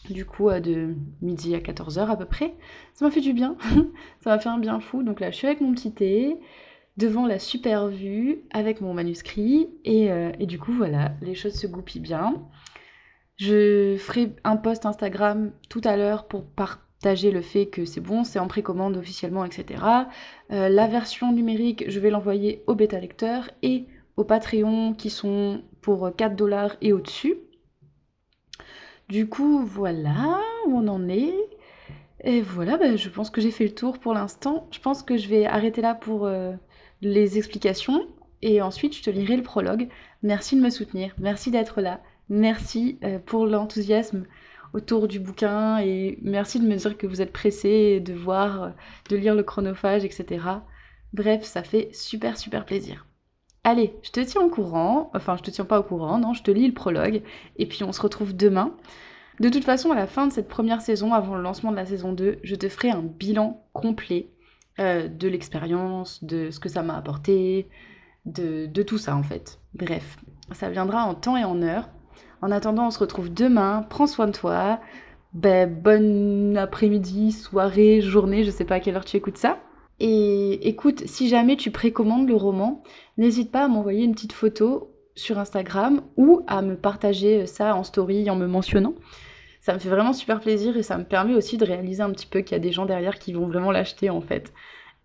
Du 0.09 0.25
coup, 0.25 0.50
de 0.51 0.95
midi 1.21 1.55
à 1.55 1.61
14:00 1.61 2.09
à 2.11 2.17
peu 2.17 2.25
près. 2.25 2.53
Ça 2.94 3.05
m'a 3.05 3.11
fait 3.11 3.21
du 3.21 3.31
bien, 3.33 3.55
ça 4.19 4.31
m'a 4.31 4.39
fait 4.39 4.50
un 4.50 4.57
bien 4.57 4.79
fou. 4.81 5.01
Donc 5.01 5.19
là, 5.21 5.31
je 5.31 5.38
suis 5.38 5.47
avec 5.47 5.61
mon 5.61 5.73
petit 5.73 5.94
thé, 5.94 6.38
devant 6.97 7.25
la 7.25 7.39
super 7.39 7.88
vue, 7.88 8.41
avec 8.53 8.81
mon 8.81 8.94
manuscrit 8.94 9.69
et 9.85 10.11
heu 10.11 10.31
et 10.39 10.45
du 10.45 10.59
coup, 10.59 10.73
voilà, 10.73 11.13
les 11.21 11.35
choses 11.35 11.53
se 11.53 11.67
goupillent 11.67 12.01
bien. 12.01 12.35
Je 13.38 13.97
ferai 13.97 14.35
un 14.44 14.57
post 14.57 14.85
Instagram 14.85 15.51
tout 15.69 15.81
à 15.85 15.97
l'heure 15.97 16.27
pour 16.27 16.45
partager 16.45 17.31
le 17.31 17.41
fait 17.41 17.67
que 17.67 17.85
c'est 17.85 18.01
bon, 18.01 18.23
c'est 18.25 18.39
en 18.39 18.47
précommande 18.47 18.97
officiellement 18.97 19.45
et 19.45 19.51
cetera. 19.51 20.09
Heu, 20.51 20.69
la 20.69 20.88
version 20.88 21.31
numérique, 21.31 21.85
je 21.89 22.00
vais 22.01 22.09
l'envoyer 22.11 22.63
aux 22.67 22.75
bêta 22.75 23.00
lecteurs 23.00 23.50
et 23.63 23.88
aux 24.17 24.23
Patreon 24.25 24.94
qui 24.94 25.09
sont 25.09 25.61
pour, 25.81 26.07
heu, 26.07 26.11
4 26.11 26.35
$ 26.35 26.77
et 26.81 26.94
au-dessus. 26.94 27.35
Du 29.13 29.27
coup, 29.30 29.63
voilà 29.63 30.42
où 30.65 30.75
on 30.75 30.88
en 30.88 31.07
est 31.07 31.36
et 32.24 32.42
voilà, 32.42 32.77
bah, 32.77 32.95
je 32.95 33.10
pense 33.10 33.30
que 33.30 33.42
j'ai 33.42 33.51
fait 33.51 33.65
le 33.65 33.75
tour 33.75 34.00
pour 34.00 34.15
l'instant. 34.15 34.68
Je 34.71 34.80
pense 34.80 35.04
que 35.04 35.18
je 35.18 35.27
vais 35.27 35.45
arrêter 35.45 35.81
là 35.81 35.94
pour, 35.94 36.25
heu, 36.25 36.56
les 37.01 37.38
explications 37.38 38.07
et 38.42 38.60
ensuite 38.63 38.98
je 38.98 39.04
te 39.04 39.12
lirai 39.12 39.38
le 39.38 39.44
prologue. 39.44 39.88
Merci 40.24 40.56
de 40.56 40.62
me 40.62 40.71
soutenir, 40.71 41.13
merci 41.19 41.51
d'être 41.51 41.80
là, 41.80 42.01
merci, 42.27 42.98
heu, 43.04 43.19
pour 43.19 43.45
l'enthousiasme 43.45 44.25
autour 44.74 45.07
du 45.07 45.19
bouquin 45.19 45.77
et 45.77 46.18
merci 46.24 46.60
de 46.60 46.65
me 46.68 46.75
dire 46.75 46.98
que 46.98 47.06
vous 47.06 47.21
êtes 47.21 47.31
pressés 47.33 48.00
de 48.00 48.13
voir, 48.15 48.74
de 49.12 49.15
lire 49.15 49.36
le 49.36 49.44
chronophage 49.44 50.06
et 50.06 50.10
cetera. 50.10 50.65
Bref, 51.13 51.44
ça 51.44 51.62
fait 51.62 51.89
super, 51.94 52.36
super 52.36 52.65
plaisir. 52.65 53.06
Allez, 53.65 53.95
je 54.04 54.12
te 54.12 54.19
tiens 54.19 54.42
au 54.42 54.50
courant, 54.50 55.10
enfin 55.13 55.38
je 55.38 55.44
te 55.44 55.51
tiens 55.51 55.65
pas 55.65 55.80
au 55.80 55.83
courant, 55.83 56.18
non, 56.18 56.33
je 56.33 56.44
te 56.44 56.51
lis 56.51 56.68
le 56.68 56.74
prologue 56.74 57.21
et 57.57 57.65
puis 57.65 57.83
on 57.83 57.94
se 57.94 58.01
retrouve 58.01 58.36
demain. 58.36 58.75
De 59.39 59.50
toute 59.50 59.63
façon, 59.63 59.92
à 59.92 59.95
la 59.95 60.07
fin 60.07 60.27
de 60.27 60.33
cette 60.33 60.48
première 60.50 60.81
saison, 60.81 61.13
avant 61.13 61.36
le 61.36 61.42
lancement 61.42 61.71
de 61.71 61.75
la 61.77 61.86
saison 61.86 62.13
2, 62.13 62.39
je 62.44 62.56
te 62.56 62.69
ferai 62.69 62.92
un 62.92 63.01
bilan 63.01 63.65
complet, 63.74 64.27
heu, 64.80 65.10
de 65.10 65.27
l'expérience, 65.27 66.24
de 66.24 66.51
ce 66.51 66.60
que 66.60 66.69
ça 66.69 66.83
m'a 66.83 66.98
apporté, 66.98 67.70
de 68.25 68.84
tout 68.84 68.98
ça 68.98 69.15
en 69.15 69.24
fait. 69.24 69.60
Bref, 69.74 70.17
ça 70.51 70.70
viendra 70.70 71.05
en 71.05 71.15
temps 71.15 71.38
et 71.38 71.43
en 71.46 71.62
heure. 71.62 71.89
En 72.41 72.51
attendant, 72.51 72.88
on 72.88 72.91
se 72.91 73.00
retrouve 73.00 73.34
demain. 73.34 73.86
Prends 73.89 74.08
soin 74.08 74.27
de 74.27 74.34
toi. 74.34 74.79
Beh, 75.34 75.65
bon 75.65 76.58
après-midi, 76.58 77.32
soirée, 77.32 78.01
journée, 78.01 78.43
je 78.43 78.51
sais 78.51 78.65
pas 78.65 78.75
à 78.75 78.79
quelle 78.82 78.96
heure 78.96 79.05
tu 79.05 79.17
écoutes 79.17 79.38
ça. 79.38 79.60
Et 80.05 80.67
écoute, 80.67 81.03
si 81.05 81.29
jamais 81.29 81.55
tu 81.55 81.72
précommandes 81.72 82.27
le 82.27 82.36
roman, 82.36 82.83
n'hésite 83.17 83.53
pas 83.53 83.63
à 83.63 83.67
m'envoyer 83.69 84.03
une 84.03 84.13
petite 84.13 84.33
photo 84.33 84.93
sur 85.15 85.39
Instagram 85.39 86.01
ou 86.17 86.41
à 86.45 86.62
me 86.62 86.75
partager, 86.75 87.48
ça 87.48 87.74
en 87.74 87.86
story 87.86 88.29
en 88.29 88.36
me 88.36 88.45
mentionnant. 88.45 88.95
Ça 89.62 89.74
me 89.74 89.79
fait 89.79 89.88
vraiment 89.88 90.12
super 90.12 90.41
plaisir 90.41 90.75
et 90.75 90.83
ça 90.83 90.98
me 90.98 91.05
permet 91.05 91.36
aussi 91.36 91.55
de 91.55 91.63
réaliser 91.63 92.03
un 92.03 92.12
petit 92.12 92.25
peu 92.25 92.41
qu'il 92.41 92.51
y 92.51 92.60
a 92.60 92.60
des 92.60 92.74
gens 92.74 92.86
derrière 92.86 93.17
qui 93.17 93.31
vont 93.31 93.48
vraiment 93.48 93.72
l'acheter 93.72 94.10
en 94.10 94.19
fait. 94.19 94.51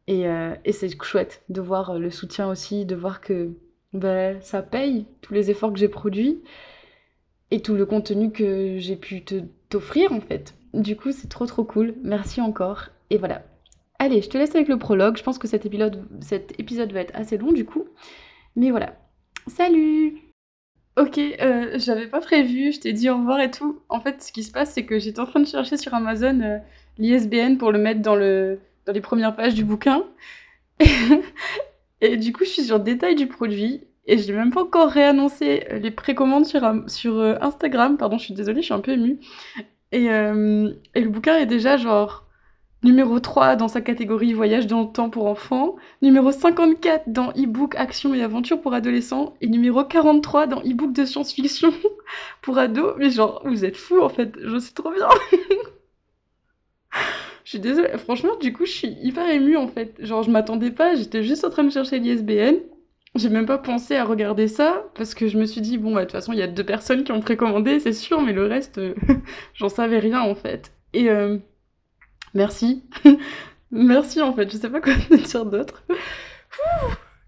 Et 0.08 0.24
et 0.64 0.72
c'est 0.72 0.90
chouette 1.00 1.44
de 1.48 1.60
voir, 1.60 1.96
le 1.96 2.10
soutien 2.10 2.50
aussi, 2.50 2.84
de 2.84 2.96
voir 2.96 3.20
que, 3.20 3.50
bah, 3.92 4.40
ça 4.40 4.62
paye 4.62 5.06
tous 5.20 5.32
les 5.32 5.48
efforts 5.52 5.72
que 5.72 5.78
j'ai 5.78 5.88
produits 5.88 6.42
et 7.52 7.62
tout 7.62 7.74
le 7.76 7.86
contenu 7.86 8.32
que 8.32 8.78
j'ai 8.78 8.96
pu 8.96 9.22
t'offrir 9.68 10.10
en 10.10 10.20
fait. 10.20 10.54
Du 10.74 10.96
coup, 10.96 11.12
c'est 11.12 11.28
trop, 11.28 11.46
trop 11.46 11.62
cool. 11.62 11.94
Merci 12.02 12.40
encore 12.40 12.88
et 13.10 13.16
voilà. 13.16 13.44
Allez, 14.00 14.22
je 14.22 14.28
te 14.28 14.38
laisse 14.38 14.54
avec 14.54 14.68
le 14.68 14.78
prologue. 14.78 15.16
Je 15.16 15.22
pense 15.22 15.38
que 15.38 15.48
cet 15.48 15.66
épisode 15.66 16.06
cet 16.20 16.58
épisode 16.60 16.92
va 16.92 17.00
être 17.00 17.14
assez 17.16 17.36
long 17.36 17.52
du 17.52 17.64
coup. 17.64 17.84
Mais 18.56 18.70
voilà. 18.70 18.94
Salut! 19.48 20.18
OK, 20.98 21.18
heu, 21.18 21.78
j'avais 21.78 22.08
pas 22.08 22.20
prévu, 22.20 22.72
je 22.72 22.80
t'ai 22.80 22.92
dit 22.92 23.10
au 23.10 23.16
revoir 23.18 23.40
et 23.40 23.50
tout. 23.50 23.80
En 23.88 24.00
fait, 24.00 24.22
ce 24.22 24.32
qui 24.32 24.42
se 24.44 24.52
passe, 24.52 24.72
c'est 24.72 24.84
que 24.84 24.98
j'étais 24.98 25.20
en 25.20 25.26
train 25.26 25.40
de 25.40 25.46
chercher 25.46 25.76
sur 25.76 25.94
Amazon, 25.94 26.40
heu, 26.42 26.58
l'ISBN 26.98 27.56
pour 27.58 27.72
le 27.72 27.78
mettre 27.78 28.02
dans 28.02 28.16
le 28.16 28.60
dans 28.86 28.92
les 28.92 29.00
premières 29.02 29.36
pages 29.36 29.54
du 29.54 29.64
bouquin 29.64 30.04
et 32.00 32.16
du 32.16 32.32
coup, 32.32 32.44
je 32.44 32.50
suis 32.50 32.64
sur 32.64 32.80
détail 32.80 33.14
du 33.16 33.26
produit 33.26 33.82
et 34.06 34.18
je 34.18 34.26
l'ai 34.28 34.32
même 34.34 34.50
pas 34.52 34.62
encore 34.62 34.90
réannoncé, 34.90 35.66
les 35.72 35.90
précommandes 35.90 36.46
sur 36.46 36.62
sur, 36.88 37.14
heu, 37.16 37.36
Instagram. 37.42 37.96
Pardon, 37.98 38.18
je 38.18 38.24
suis 38.24 38.34
désolée, 38.34 38.60
je 38.62 38.66
suis 38.66 38.74
un 38.74 38.80
peu 38.80 38.92
émue 38.92 39.18
et 39.92 40.06
hem 40.06 40.74
et 40.94 41.02
le 41.02 41.10
bouquin 41.10 41.38
est 41.38 41.46
déjà 41.46 41.76
genre 41.78 42.27
numéro 42.82 43.18
3 43.20 43.56
dans 43.56 43.68
sa 43.68 43.80
catégorie 43.80 44.32
voyage 44.32 44.66
dans 44.66 44.82
le 44.82 44.92
temps 44.92 45.10
pour 45.10 45.26
enfants, 45.26 45.76
numéro 46.02 46.30
54 46.30 47.04
dans 47.08 47.30
e-book 47.30 47.74
action 47.76 48.14
et 48.14 48.22
aventure 48.22 48.60
pour 48.60 48.74
adolescents 48.74 49.34
et 49.40 49.48
numéro 49.48 49.84
43 49.84 50.46
dans 50.46 50.60
e-book 50.60 50.92
de 50.92 51.04
science-fiction 51.04 51.72
pour 52.42 52.58
ados. 52.58 52.94
Mais 52.98 53.10
genre, 53.10 53.42
vous 53.44 53.64
êtes 53.64 53.76
fous 53.76 54.00
en 54.00 54.08
fait, 54.08 54.32
je 54.42 54.58
sais 54.58 54.74
trop 54.74 54.92
bien. 54.92 55.08
Je 57.44 57.52
suis 57.52 57.60
désolée, 57.60 57.96
franchement, 57.96 58.36
du 58.36 58.52
coup, 58.52 58.66
je 58.66 58.72
suis 58.72 58.88
hyper 59.02 59.26
émue 59.26 59.56
en 59.56 59.68
fait. 59.68 59.94
Genre, 60.04 60.22
je 60.22 60.30
m'attendais 60.30 60.70
pas, 60.70 60.94
j'étais 60.94 61.22
juste 61.22 61.44
en 61.44 61.50
train 61.50 61.64
de 61.64 61.70
chercher 61.70 61.98
l'ISBN. 61.98 62.56
J'ai 63.14 63.30
même 63.30 63.46
pas 63.46 63.56
pensé 63.56 63.96
à 63.96 64.04
regarder 64.04 64.48
ça 64.48 64.84
parce 64.94 65.14
que 65.14 65.28
je 65.28 65.38
me 65.38 65.46
suis 65.46 65.62
dit, 65.62 65.78
bon, 65.78 65.94
bah, 65.94 66.00
de 66.00 66.04
toute 66.04 66.12
façon, 66.12 66.34
il 66.34 66.38
y 66.38 66.42
a 66.42 66.46
deux 66.46 66.64
personnes 66.64 67.04
qui 67.04 67.12
ont 67.12 67.20
précommandé, 67.20 67.80
c'est 67.80 67.94
sûr, 67.94 68.20
mais 68.20 68.34
le 68.34 68.46
reste, 68.46 68.76
euh, 68.76 68.94
j'en 69.54 69.70
savais 69.70 69.98
rien 69.98 70.20
en 70.20 70.34
fait. 70.34 70.72
Et 70.92 71.08
euh, 71.08 71.38
merci. 72.38 72.84
merci 73.70 74.22
en 74.22 74.32
fait, 74.32 74.50
je 74.50 74.56
sais 74.56 74.70
pas 74.70 74.80
quoi 74.80 74.94
te 74.94 75.14
dire 75.28 75.44
d'autre. 75.44 75.84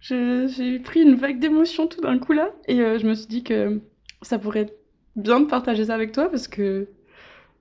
J'ai 0.00 0.79
pris 0.79 1.02
une 1.02 1.17
vague 1.17 1.38
d'émotions 1.38 1.87
tout 1.87 2.00
d'un 2.00 2.19
coup 2.19 2.33
là 2.33 2.50
et 2.67 2.81
euh, 2.81 2.99
je 2.99 3.07
me 3.07 3.14
suis 3.14 3.26
dit 3.26 3.45
que 3.45 3.81
ça 4.23 4.38
pourrait 4.38 4.61
être 4.61 4.76
bien 5.17 5.40
de 5.40 5.47
partager 5.47 5.85
ça 5.85 5.95
avec 5.95 6.12
toi 6.12 6.31
parce 6.31 6.49
que, 6.49 6.88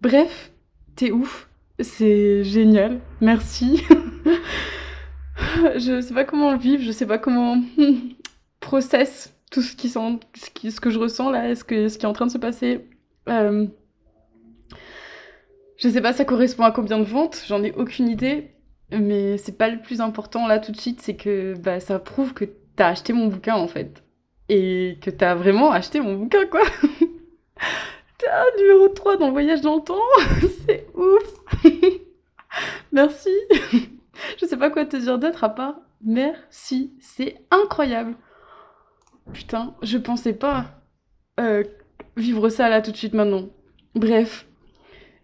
bref, 0.01 0.51
t'es 0.95 1.11
ouf, 1.11 1.49
c'est 1.79 2.43
génial, 2.43 3.01
merci. 3.19 3.83
je 5.75 5.99
sais 6.01 6.13
pas 6.13 6.23
comment 6.23 6.55
vivre, 6.55 6.83
je 6.83 6.91
sais 6.91 7.07
pas 7.07 7.17
comment 7.17 7.61
process 8.59 9.35
tout 9.51 9.61
ce, 9.61 9.75
qui 9.75 9.89
sent, 9.89 10.19
ce, 10.35 10.69
ce 10.69 10.79
que 10.79 10.89
je 10.91 10.99
ressens 10.99 11.31
là, 11.31 11.53
ce, 11.55 11.63
que, 11.63 11.89
ce 11.89 11.97
qui 11.97 12.05
est 12.05 12.09
en 12.09 12.13
train 12.13 12.27
de 12.27 12.31
se 12.31 12.37
passer. 12.37 12.87
Euh, 13.27 13.65
je 15.79 15.89
sais 15.89 16.01
pas 16.01 16.13
ça 16.13 16.25
correspond 16.25 16.63
à 16.63 16.71
combien 16.71 16.99
de 16.99 17.03
ventes, 17.03 17.43
j'en 17.47 17.63
ai 17.63 17.71
aucune 17.73 18.09
idée, 18.09 18.51
mais 18.91 19.37
c'est 19.37 19.57
pas 19.57 19.69
le 19.69 19.81
plus 19.81 20.01
important 20.01 20.47
là 20.47 20.59
tout 20.59 20.71
de 20.71 20.79
suite, 20.79 21.01
c'est 21.01 21.15
que 21.15 21.55
bah, 21.57 21.79
ça 21.79 21.97
prouve 21.99 22.33
que 22.33 22.45
t'as 22.75 22.89
acheté 22.89 23.13
mon 23.13 23.27
bouquin 23.27 23.55
en 23.55 23.67
fait. 23.67 24.03
Et 24.49 24.97
que 25.01 25.09
t'as 25.09 25.35
vraiment 25.35 25.71
acheté 25.71 25.99
mon 26.01 26.15
bouquin 26.15 26.45
quoi. 26.45 26.61
t'as 28.17 28.45
numéro 28.57 28.89
3 28.89 29.17
dans 29.17 29.27
le 29.27 29.31
voyage 29.31 29.61
dans 29.61 29.77
le 29.77 29.81
temps, 29.81 29.99
c'est 30.67 30.87
ouf. 30.93 31.63
Merci. 32.91 33.29
Je 34.39 34.45
sais 34.45 34.57
pas 34.57 34.69
quoi 34.69 34.85
te 34.85 34.97
dire 34.97 35.17
d'autre 35.17 35.43
à 35.43 35.49
part 35.49 35.75
merci, 36.03 36.93
c'est 36.99 37.35
incroyable. 37.51 38.15
Putain, 39.33 39.75
je 39.81 39.97
pensais 39.97 40.33
pas 40.33 40.81
euh, 41.39 41.63
vivre 42.17 42.49
ça 42.49 42.69
là 42.69 42.81
tout 42.81 42.91
de 42.91 42.97
suite 42.97 43.13
maintenant. 43.13 43.49
Bref, 43.95 44.47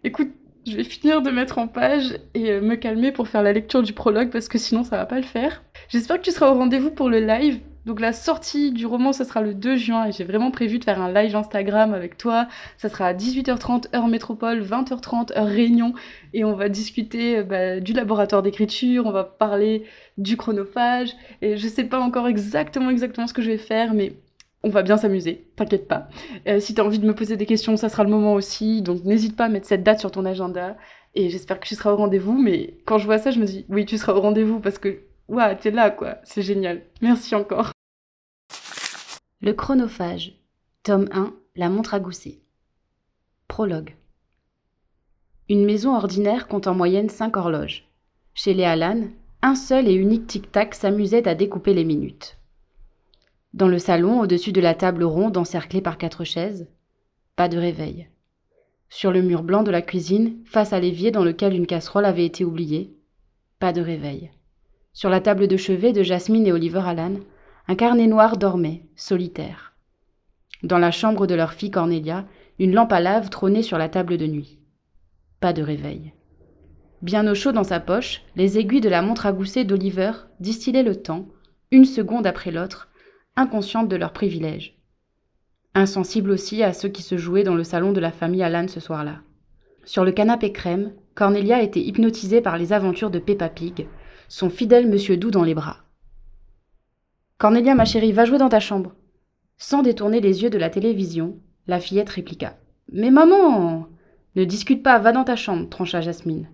écoute, 0.04 0.32
je 0.66 0.76
vais 0.76 0.84
finir 0.84 1.22
de 1.22 1.30
mettre 1.30 1.58
en 1.58 1.68
page 1.68 2.18
et 2.34 2.50
euh, 2.50 2.60
me 2.60 2.76
calmer 2.76 3.12
pour 3.12 3.28
faire 3.28 3.42
la 3.42 3.52
lecture 3.52 3.82
du 3.82 3.92
prologue 3.92 4.30
parce 4.30 4.48
que 4.48 4.58
sinon 4.58 4.84
ça 4.84 4.96
va 4.96 5.06
pas 5.06 5.16
le 5.16 5.22
faire. 5.26 5.62
J'espère 5.88 6.18
que 6.18 6.22
tu 6.22 6.30
seras 6.30 6.50
au 6.50 6.54
rendez-vous 6.54 6.90
pour 6.90 7.08
le 7.08 7.20
live 7.20 7.60
donc 7.86 8.00
la 8.00 8.12
sortie 8.12 8.72
du 8.72 8.84
roman, 8.84 9.12
ce 9.12 9.22
sera 9.22 9.40
le 9.40 9.54
2 9.54 9.76
juin 9.76 10.06
et 10.06 10.12
j'ai 10.12 10.24
vraiment 10.24 10.50
prévu 10.50 10.80
de 10.80 10.84
faire 10.84 11.00
un 11.00 11.12
live 11.12 11.36
Instagram 11.36 11.94
avec 11.94 12.18
toi. 12.18 12.48
Ça 12.78 12.88
sera 12.88 13.06
à 13.06 13.14
18h30 13.14 13.94
heure 13.94 14.08
métropole, 14.08 14.60
20h30 14.60 15.38
heure 15.38 15.46
réunion 15.46 15.94
et 16.34 16.44
on 16.44 16.54
va 16.54 16.68
discuter 16.68 17.38
euh, 17.38 17.42
bah, 17.44 17.78
du 17.78 17.92
laboratoire 17.92 18.42
d'écriture, 18.42 19.06
on 19.06 19.12
va 19.12 19.22
parler 19.22 19.84
du 20.18 20.36
chronophage 20.36 21.12
et 21.42 21.56
je 21.56 21.68
sais 21.68 21.84
pas 21.84 22.00
encore 22.00 22.26
exactement 22.26 22.90
exactement 22.90 23.28
ce 23.28 23.32
que 23.32 23.42
je 23.42 23.52
vais 23.52 23.58
faire 23.58 23.94
mais 23.94 24.14
on 24.66 24.70
va 24.70 24.82
bien 24.82 24.96
s'amuser, 24.96 25.46
t'inquiète 25.54 25.86
pas. 25.86 26.08
Euh, 26.48 26.58
si 26.58 26.74
tu 26.74 26.80
as 26.80 26.84
envie 26.84 26.98
de 26.98 27.06
me 27.06 27.14
poser 27.14 27.36
des 27.36 27.46
questions, 27.46 27.76
ça 27.76 27.88
sera 27.88 28.02
le 28.02 28.10
moment 28.10 28.34
aussi, 28.34 28.82
donc 28.82 29.04
n'hésite 29.04 29.36
pas 29.36 29.44
à 29.44 29.48
mettre 29.48 29.66
cette 29.66 29.84
date 29.84 30.00
sur 30.00 30.10
ton 30.10 30.24
agenda 30.24 30.76
et 31.14 31.30
j'espère 31.30 31.60
que 31.60 31.66
tu 31.66 31.76
seras 31.76 31.92
au 31.92 31.96
rendez-vous 31.96 32.36
mais 32.36 32.74
quand 32.84 32.98
je 32.98 33.06
vois 33.06 33.18
ça, 33.18 33.30
je 33.30 33.38
me 33.38 33.46
dis 33.46 33.64
oui, 33.68 33.86
tu 33.86 33.96
seras 33.96 34.12
au 34.12 34.20
rendez-vous 34.20 34.58
parce 34.60 34.78
que 34.78 34.98
Ouah, 35.28 35.54
t'es 35.54 35.70
là 35.70 35.90
quoi, 35.90 36.18
c'est 36.24 36.42
génial. 36.42 36.82
Merci 37.00 37.34
encore. 37.34 37.72
Le 39.40 39.52
chronophage. 39.52 40.34
Tome 40.82 41.08
1. 41.12 41.32
La 41.56 41.68
montre 41.68 41.94
à 41.94 42.00
gousset. 42.00 42.38
Prologue. 43.48 43.94
Une 45.48 45.64
maison 45.64 45.94
ordinaire 45.94 46.48
compte 46.48 46.66
en 46.66 46.74
moyenne 46.74 47.08
cinq 47.08 47.36
horloges. 47.36 47.88
Chez 48.34 48.54
les 48.54 48.64
Alan, 48.64 49.08
un 49.42 49.54
seul 49.54 49.88
et 49.88 49.94
unique 49.94 50.26
tic-tac 50.26 50.74
s'amusait 50.74 51.28
à 51.28 51.34
découper 51.34 51.74
les 51.74 51.84
minutes. 51.84 52.36
Dans 53.54 53.68
le 53.68 53.78
salon, 53.78 54.20
au-dessus 54.20 54.52
de 54.52 54.60
la 54.60 54.74
table 54.74 55.04
ronde 55.04 55.36
encerclée 55.36 55.80
par 55.80 55.98
quatre 55.98 56.24
chaises, 56.24 56.68
pas 57.36 57.48
de 57.48 57.58
réveil. 57.58 58.08
Sur 58.88 59.12
le 59.12 59.22
mur 59.22 59.42
blanc 59.42 59.62
de 59.62 59.70
la 59.70 59.82
cuisine, 59.82 60.38
face 60.44 60.72
à 60.72 60.80
l'évier 60.80 61.10
dans 61.10 61.24
lequel 61.24 61.54
une 61.54 61.66
casserole 61.66 62.04
avait 62.04 62.24
été 62.24 62.44
oubliée, 62.44 62.94
pas 63.58 63.72
de 63.72 63.80
réveil. 63.80 64.30
Sur 64.92 65.10
la 65.10 65.20
table 65.20 65.48
de 65.48 65.56
chevet 65.56 65.92
de 65.92 66.02
Jasmine 66.02 66.46
et 66.46 66.52
Oliver 66.52 66.82
Alan, 66.84 67.14
un 67.68 67.74
carnet 67.74 68.06
noir 68.06 68.36
dormait, 68.36 68.82
solitaire. 68.94 69.74
Dans 70.62 70.78
la 70.78 70.90
chambre 70.90 71.26
de 71.26 71.34
leur 71.34 71.52
fille 71.52 71.70
Cornelia, 71.70 72.26
une 72.58 72.74
lampe 72.74 72.92
à 72.92 73.00
lave 73.00 73.28
trônait 73.28 73.62
sur 73.62 73.76
la 73.76 73.88
table 73.88 74.16
de 74.16 74.26
nuit. 74.26 74.58
Pas 75.40 75.52
de 75.52 75.62
réveil. 75.62 76.12
Bien 77.02 77.26
au 77.26 77.34
chaud 77.34 77.52
dans 77.52 77.64
sa 77.64 77.80
poche, 77.80 78.22
les 78.36 78.58
aiguilles 78.58 78.80
de 78.80 78.88
la 78.88 79.02
montre 79.02 79.26
à 79.26 79.32
gousset 79.32 79.64
d'Oliver 79.64 80.12
distillaient 80.40 80.82
le 80.82 80.96
temps, 80.96 81.26
une 81.70 81.84
seconde 81.84 82.26
après 82.26 82.50
l'autre, 82.50 82.88
inconscientes 83.36 83.88
de 83.88 83.96
leurs 83.96 84.12
privilèges. 84.12 84.78
Insensible 85.74 86.30
aussi 86.30 86.62
à 86.62 86.72
ceux 86.72 86.88
qui 86.88 87.02
se 87.02 87.18
jouaient 87.18 87.44
dans 87.44 87.54
le 87.54 87.64
salon 87.64 87.92
de 87.92 88.00
la 88.00 88.10
famille 88.10 88.42
Alan 88.42 88.66
ce 88.66 88.80
soir-là. 88.80 89.20
Sur 89.84 90.04
le 90.04 90.12
canapé 90.12 90.52
crème, 90.52 90.92
Cornelia 91.14 91.62
était 91.62 91.80
hypnotisée 91.80 92.40
par 92.40 92.56
les 92.56 92.72
aventures 92.72 93.10
de 93.10 93.18
Peppa 93.18 93.48
Pig, 93.48 93.86
son 94.28 94.50
fidèle 94.50 94.88
Monsieur 94.88 95.16
Doux 95.16 95.30
dans 95.30 95.44
les 95.44 95.54
bras. 95.54 95.78
Cornélia, 97.38 97.74
ma 97.74 97.84
chérie, 97.84 98.12
va 98.12 98.24
jouer 98.24 98.38
dans 98.38 98.48
ta 98.48 98.60
chambre. 98.60 98.94
Sans 99.58 99.82
détourner 99.82 100.20
les 100.20 100.42
yeux 100.42 100.50
de 100.50 100.58
la 100.58 100.70
télévision, 100.70 101.36
la 101.66 101.78
fillette 101.78 102.08
répliqua. 102.08 102.54
Mais 102.90 103.10
maman 103.10 103.86
Ne 104.34 104.44
discute 104.44 104.82
pas, 104.82 104.98
va 104.98 105.12
dans 105.12 105.24
ta 105.24 105.36
chambre, 105.36 105.68
trancha 105.68 106.00
Jasmine. 106.00 106.48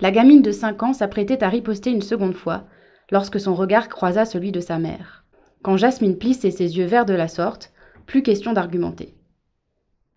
La 0.00 0.10
gamine 0.10 0.42
de 0.42 0.50
cinq 0.50 0.82
ans 0.82 0.94
s'apprêtait 0.94 1.44
à 1.44 1.50
riposter 1.50 1.90
une 1.90 2.02
seconde 2.02 2.34
fois, 2.34 2.64
lorsque 3.10 3.38
son 3.38 3.54
regard 3.54 3.88
croisa 3.88 4.24
celui 4.24 4.52
de 4.52 4.60
sa 4.60 4.78
mère. 4.78 5.21
Quand 5.62 5.76
Jasmine 5.76 6.18
plissait 6.18 6.50
ses 6.50 6.76
yeux 6.76 6.86
verts 6.86 7.06
de 7.06 7.14
la 7.14 7.28
sorte, 7.28 7.72
plus 8.06 8.24
question 8.24 8.52
d'argumenter. 8.52 9.14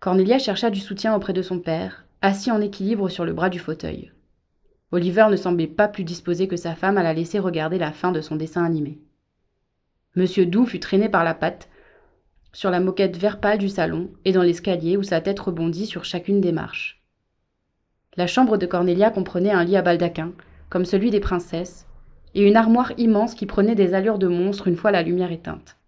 Cornelia 0.00 0.40
chercha 0.40 0.70
du 0.70 0.80
soutien 0.80 1.14
auprès 1.14 1.32
de 1.32 1.42
son 1.42 1.60
père, 1.60 2.04
assis 2.20 2.50
en 2.50 2.60
équilibre 2.60 3.08
sur 3.08 3.24
le 3.24 3.32
bras 3.32 3.48
du 3.48 3.60
fauteuil. 3.60 4.10
Oliver 4.90 5.26
ne 5.30 5.36
semblait 5.36 5.68
pas 5.68 5.86
plus 5.86 6.02
disposé 6.02 6.48
que 6.48 6.56
sa 6.56 6.74
femme 6.74 6.98
à 6.98 7.04
la 7.04 7.14
laisser 7.14 7.38
regarder 7.38 7.78
la 7.78 7.92
fin 7.92 8.10
de 8.10 8.20
son 8.20 8.34
dessin 8.34 8.64
animé. 8.64 8.98
Monsieur 10.16 10.46
Doux 10.46 10.66
fut 10.66 10.80
traîné 10.80 11.08
par 11.08 11.22
la 11.22 11.34
patte 11.34 11.68
sur 12.52 12.70
la 12.70 12.80
moquette 12.80 13.16
vert 13.16 13.38
pâle 13.38 13.58
du 13.58 13.68
salon 13.68 14.10
et 14.24 14.32
dans 14.32 14.42
l'escalier 14.42 14.96
où 14.96 15.04
sa 15.04 15.20
tête 15.20 15.38
rebondit 15.38 15.86
sur 15.86 16.04
chacune 16.04 16.40
des 16.40 16.52
marches. 16.52 17.02
La 18.16 18.26
chambre 18.26 18.56
de 18.56 18.66
Cornelia 18.66 19.10
comprenait 19.10 19.50
un 19.50 19.62
lit 19.62 19.76
à 19.76 19.82
baldaquin, 19.82 20.32
comme 20.70 20.86
celui 20.86 21.10
des 21.10 21.20
princesses, 21.20 21.85
et 22.36 22.42
une 22.42 22.56
armoire 22.56 22.92
immense 22.98 23.34
qui 23.34 23.46
prenait 23.46 23.74
des 23.74 23.94
allures 23.94 24.18
de 24.18 24.28
monstre 24.28 24.68
une 24.68 24.76
fois 24.76 24.90
la 24.90 25.02
lumière 25.02 25.32
éteinte. 25.32 25.78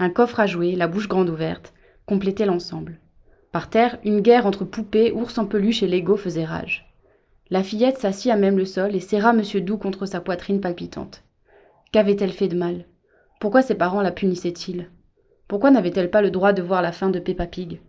Un 0.00 0.10
coffre 0.10 0.40
à 0.40 0.46
jouer, 0.46 0.74
la 0.74 0.88
bouche 0.88 1.06
grande 1.06 1.30
ouverte, 1.30 1.72
complétait 2.04 2.46
l'ensemble. 2.46 2.98
Par 3.52 3.70
terre, 3.70 3.96
une 4.04 4.20
guerre 4.20 4.44
entre 4.44 4.64
poupées, 4.64 5.12
ours 5.12 5.38
en 5.38 5.46
peluche 5.46 5.84
et 5.84 5.86
Lego 5.86 6.16
faisait 6.16 6.44
rage. 6.44 6.92
La 7.48 7.62
fillette 7.62 7.98
s'assit 7.98 8.32
à 8.32 8.36
même 8.36 8.58
le 8.58 8.64
sol 8.64 8.96
et 8.96 9.00
serra 9.00 9.32
Monsieur 9.32 9.60
Doux 9.60 9.78
contre 9.78 10.04
sa 10.04 10.20
poitrine 10.20 10.60
palpitante. 10.60 11.22
Qu'avait-elle 11.92 12.32
fait 12.32 12.48
de 12.48 12.58
mal? 12.58 12.86
Pourquoi 13.38 13.62
ses 13.62 13.76
parents 13.76 14.02
la 14.02 14.10
punissaient-ils? 14.10 14.90
Pourquoi 15.46 15.70
n'avait-elle 15.70 16.10
pas 16.10 16.22
le 16.22 16.32
droit 16.32 16.52
de 16.52 16.62
voir 16.62 16.82
la 16.82 16.90
fin 16.90 17.08
de 17.08 17.20
Peppa 17.20 17.46
Pig? 17.46 17.80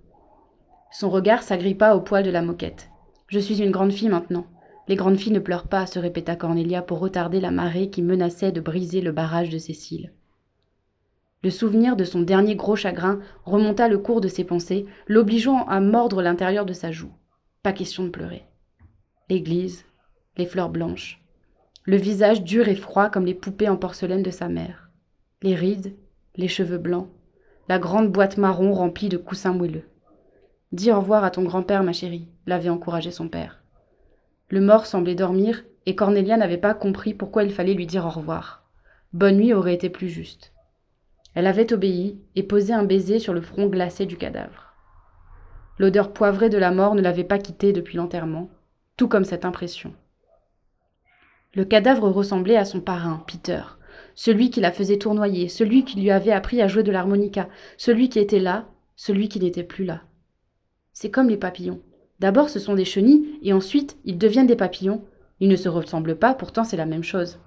Son 0.91 1.09
regard 1.09 1.41
s'agrippa 1.41 1.95
au 1.95 2.01
poil 2.01 2.23
de 2.23 2.29
la 2.29 2.43
moquette. 2.43 2.91
Je 3.29 3.39
suis 3.39 3.63
une 3.63 3.71
grande 3.71 3.91
fille 3.91 4.09
maintenant. 4.09 4.45
Les 4.87 4.95
grandes 4.95 5.17
filles 5.17 5.33
ne 5.33 5.39
pleurent 5.39 5.67
pas, 5.67 5.85
se 5.85 5.99
répéta 5.99 6.35
Cornelia 6.35 6.81
pour 6.81 6.99
retarder 6.99 7.41
la 7.41 7.51
marée 7.51 7.89
qui 7.89 8.01
menaçait 8.01 8.51
de 8.51 8.61
briser 8.61 9.01
le 9.01 9.11
barrage 9.11 9.49
de 9.49 9.57
Cécile. 9.57 10.13
Le 11.43 11.49
souvenir 11.49 11.95
de 11.95 12.03
son 12.03 12.21
dernier 12.21 12.55
gros 12.55 12.75
chagrin 12.75 13.19
remonta 13.43 13.87
le 13.87 13.97
cours 13.97 14.21
de 14.21 14.27
ses 14.27 14.43
pensées, 14.43 14.85
l'obligeant 15.07 15.65
à 15.67 15.79
mordre 15.79 16.21
l'intérieur 16.21 16.65
de 16.65 16.73
sa 16.73 16.91
joue. 16.91 17.11
Pas 17.63 17.73
question 17.73 18.05
de 18.05 18.09
pleurer. 18.09 18.43
L'église, 19.29 19.85
les 20.37 20.45
fleurs 20.45 20.69
blanches, 20.69 21.21
le 21.83 21.97
visage 21.97 22.43
dur 22.43 22.67
et 22.67 22.75
froid 22.75 23.09
comme 23.09 23.25
les 23.25 23.33
poupées 23.33 23.69
en 23.69 23.77
porcelaine 23.77 24.23
de 24.23 24.31
sa 24.31 24.47
mère, 24.47 24.89
les 25.41 25.55
rides, 25.55 25.95
les 26.35 26.47
cheveux 26.47 26.77
blancs, 26.77 27.09
la 27.69 27.79
grande 27.79 28.11
boîte 28.11 28.37
marron 28.37 28.73
remplie 28.73 29.09
de 29.09 29.17
coussins 29.17 29.53
moelleux. 29.53 29.87
Dis 30.71 30.91
au 30.91 30.99
revoir 30.99 31.23
à 31.23 31.31
ton 31.31 31.43
grand-père, 31.43 31.83
ma 31.83 31.93
chérie, 31.93 32.27
l'avait 32.45 32.69
encouragé 32.69 33.11
son 33.11 33.27
père. 33.27 33.63
Le 34.49 34.61
mort 34.61 34.85
semblait 34.85 35.15
dormir, 35.15 35.63
et 35.85 35.95
Cornélia 35.95 36.37
n'avait 36.37 36.57
pas 36.57 36.73
compris 36.73 37.13
pourquoi 37.13 37.43
il 37.43 37.51
fallait 37.51 37.73
lui 37.73 37.85
dire 37.85 38.05
au 38.05 38.09
revoir. 38.09 38.63
Bonne 39.13 39.37
nuit 39.37 39.53
aurait 39.53 39.73
été 39.73 39.89
plus 39.89 40.09
juste. 40.09 40.53
Elle 41.33 41.47
avait 41.47 41.71
obéi 41.73 42.19
et 42.35 42.43
posé 42.43 42.73
un 42.73 42.83
baiser 42.83 43.19
sur 43.19 43.33
le 43.33 43.41
front 43.41 43.67
glacé 43.67 44.05
du 44.05 44.17
cadavre. 44.17 44.73
L'odeur 45.77 46.11
poivrée 46.11 46.49
de 46.49 46.57
la 46.57 46.71
mort 46.71 46.95
ne 46.95 47.01
l'avait 47.01 47.23
pas 47.23 47.37
quittée 47.37 47.73
depuis 47.73 47.97
l'enterrement, 47.97 48.49
tout 48.95 49.07
comme 49.07 49.25
cette 49.25 49.45
impression. 49.45 49.93
Le 51.53 51.65
cadavre 51.65 52.09
ressemblait 52.09 52.57
à 52.57 52.65
son 52.65 52.81
parrain, 52.81 53.23
Peter, 53.27 53.61
celui 54.15 54.49
qui 54.49 54.61
la 54.61 54.71
faisait 54.71 54.97
tournoyer, 54.97 55.49
celui 55.49 55.85
qui 55.85 55.99
lui 55.99 56.09
avait 56.09 56.31
appris 56.31 56.61
à 56.61 56.67
jouer 56.67 56.83
de 56.83 56.91
l'harmonica, 56.91 57.49
celui 57.77 58.09
qui 58.09 58.19
était 58.19 58.39
là, 58.39 58.65
celui 58.95 59.29
qui 59.29 59.39
n'était 59.39 59.63
plus 59.63 59.85
là. 59.85 60.01
C'est 60.93 61.11
comme 61.11 61.29
les 61.29 61.37
papillons. 61.37 61.81
D'abord 62.19 62.49
ce 62.49 62.59
sont 62.59 62.75
des 62.75 62.85
chenilles 62.85 63.39
et 63.43 63.53
ensuite 63.53 63.97
ils 64.05 64.17
deviennent 64.17 64.47
des 64.47 64.55
papillons. 64.55 65.03
Ils 65.39 65.49
ne 65.49 65.55
se 65.55 65.69
ressemblent 65.69 66.17
pas, 66.17 66.33
pourtant 66.33 66.63
c'est 66.63 66.77
la 66.77 66.85
même 66.85 67.03
chose. 67.03 67.39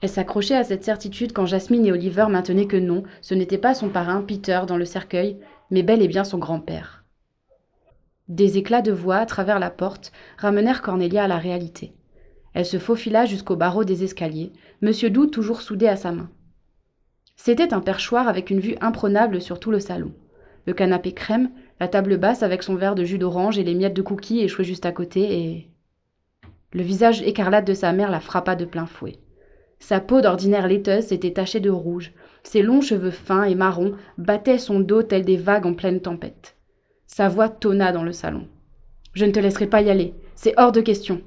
Elle 0.00 0.08
s'accrochait 0.08 0.56
à 0.56 0.64
cette 0.64 0.84
certitude 0.84 1.32
quand 1.32 1.46
Jasmine 1.46 1.86
et 1.86 1.92
Oliver 1.92 2.26
maintenaient 2.28 2.66
que 2.66 2.76
non, 2.76 3.04
ce 3.22 3.34
n'était 3.34 3.58
pas 3.58 3.74
son 3.74 3.88
parrain, 3.88 4.22
Peter, 4.22 4.60
dans 4.66 4.76
le 4.76 4.84
cercueil, 4.84 5.38
mais 5.70 5.82
bel 5.82 6.02
et 6.02 6.08
bien 6.08 6.24
son 6.24 6.38
grand-père. 6.38 7.04
Des 8.28 8.56
éclats 8.58 8.82
de 8.82 8.92
voix 8.92 9.16
à 9.16 9.26
travers 9.26 9.58
la 9.58 9.70
porte 9.70 10.12
ramenèrent 10.38 10.82
Cornelia 10.82 11.24
à 11.24 11.28
la 11.28 11.38
réalité. 11.38 11.94
Elle 12.54 12.66
se 12.66 12.78
faufila 12.78 13.26
jusqu'au 13.26 13.56
barreau 13.56 13.84
des 13.84 14.04
escaliers, 14.04 14.52
Monsieur 14.80 15.10
Doux 15.10 15.26
toujours 15.26 15.60
soudé 15.60 15.88
à 15.88 15.96
sa 15.96 16.12
main. 16.12 16.30
C'était 17.36 17.74
un 17.74 17.80
perchoir 17.80 18.28
avec 18.28 18.50
une 18.50 18.60
vue 18.60 18.76
imprenable 18.80 19.40
sur 19.40 19.58
tout 19.58 19.70
le 19.70 19.80
salon. 19.80 20.12
Le 20.66 20.72
canapé 20.72 21.12
crème, 21.12 21.50
la 21.80 21.88
table 21.88 22.16
basse 22.16 22.42
avec 22.42 22.62
son 22.62 22.74
verre 22.76 22.94
de 22.94 23.04
jus 23.04 23.18
d'orange 23.18 23.58
et 23.58 23.64
les 23.64 23.74
miettes 23.74 23.94
de 23.94 24.02
cookies 24.02 24.40
échouées 24.40 24.64
juste 24.64 24.86
à 24.86 24.92
côté, 24.92 25.38
et. 25.38 25.68
Le 26.72 26.82
visage 26.82 27.22
écarlate 27.22 27.66
de 27.66 27.74
sa 27.74 27.92
mère 27.92 28.10
la 28.10 28.20
frappa 28.20 28.56
de 28.56 28.64
plein 28.64 28.86
fouet. 28.86 29.18
Sa 29.78 30.00
peau 30.00 30.20
d'ordinaire 30.20 30.66
laiteuse 30.66 31.04
s'était 31.04 31.32
tachée 31.32 31.60
de 31.60 31.70
rouge, 31.70 32.12
ses 32.42 32.62
longs 32.62 32.80
cheveux 32.80 33.10
fins 33.10 33.44
et 33.44 33.54
marrons 33.54 33.92
battaient 34.18 34.58
son 34.58 34.80
dos 34.80 35.02
tels 35.02 35.24
des 35.24 35.36
vagues 35.36 35.66
en 35.66 35.74
pleine 35.74 36.00
tempête. 36.00 36.56
Sa 37.06 37.28
voix 37.28 37.48
tonna 37.48 37.92
dans 37.92 38.02
le 38.02 38.12
salon. 38.12 38.48
Je 39.12 39.24
ne 39.24 39.30
te 39.30 39.40
laisserai 39.40 39.66
pas 39.66 39.82
y 39.82 39.90
aller, 39.90 40.14
c'est 40.34 40.54
hors 40.56 40.72
de 40.72 40.80
question. 40.80 41.22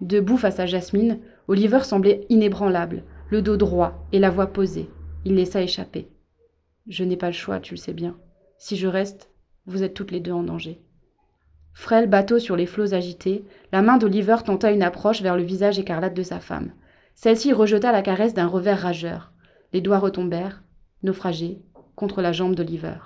Debout 0.00 0.36
face 0.36 0.60
à 0.60 0.66
Jasmine, 0.66 1.18
Oliver 1.48 1.80
semblait 1.82 2.26
inébranlable, 2.28 3.02
le 3.30 3.42
dos 3.42 3.56
droit 3.56 4.06
et 4.12 4.18
la 4.18 4.30
voix 4.30 4.46
posée. 4.48 4.88
Il 5.24 5.34
laissa 5.34 5.60
échapper. 5.60 6.08
Je 6.86 7.04
n'ai 7.04 7.16
pas 7.16 7.26
le 7.26 7.32
choix, 7.32 7.60
tu 7.60 7.74
le 7.74 7.78
sais 7.78 7.92
bien. 7.92 8.16
Si 8.58 8.76
je 8.76 8.88
reste, 8.88 9.30
vous 9.66 9.84
êtes 9.84 9.94
toutes 9.94 10.10
les 10.10 10.20
deux 10.20 10.32
en 10.32 10.42
danger. 10.42 10.80
Frêle 11.74 12.08
bateau 12.08 12.40
sur 12.40 12.56
les 12.56 12.66
flots 12.66 12.92
agités, 12.92 13.44
la 13.70 13.82
main 13.82 13.98
d'Oliver 13.98 14.38
tenta 14.44 14.72
une 14.72 14.82
approche 14.82 15.22
vers 15.22 15.36
le 15.36 15.44
visage 15.44 15.78
écarlate 15.78 16.14
de 16.14 16.24
sa 16.24 16.40
femme. 16.40 16.72
Celle-ci 17.14 17.52
rejeta 17.52 17.92
la 17.92 18.02
caresse 18.02 18.34
d'un 18.34 18.48
revers 18.48 18.80
rageur. 18.80 19.32
Les 19.72 19.80
doigts 19.80 20.00
retombèrent, 20.00 20.62
naufragés, 21.04 21.62
contre 21.94 22.20
la 22.20 22.32
jambe 22.32 22.56
d'Oliver. 22.56 22.98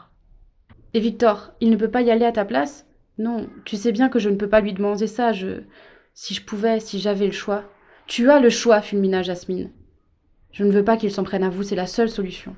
Et 0.94 1.00
Victor, 1.00 1.52
il 1.60 1.70
ne 1.70 1.76
peut 1.76 1.90
pas 1.90 2.00
y 2.02 2.10
aller 2.10 2.24
à 2.24 2.32
ta 2.32 2.46
place? 2.46 2.86
Non, 3.18 3.46
tu 3.66 3.76
sais 3.76 3.92
bien 3.92 4.08
que 4.08 4.18
je 4.18 4.30
ne 4.30 4.36
peux 4.36 4.48
pas 4.48 4.62
lui 4.62 4.72
demander 4.72 5.06
ça, 5.06 5.32
je. 5.32 5.62
Si 6.14 6.32
je 6.34 6.44
pouvais, 6.44 6.80
si 6.80 6.98
j'avais 6.98 7.26
le 7.26 7.32
choix. 7.32 7.64
Tu 8.06 8.30
as 8.30 8.40
le 8.40 8.50
choix, 8.50 8.80
fulmina 8.80 9.22
Jasmine. 9.22 9.70
Je 10.50 10.64
ne 10.64 10.72
veux 10.72 10.84
pas 10.84 10.96
qu'il 10.96 11.10
s'en 11.10 11.24
prenne 11.24 11.44
à 11.44 11.50
vous, 11.50 11.62
c'est 11.62 11.76
la 11.76 11.86
seule 11.86 12.10
solution. 12.10 12.54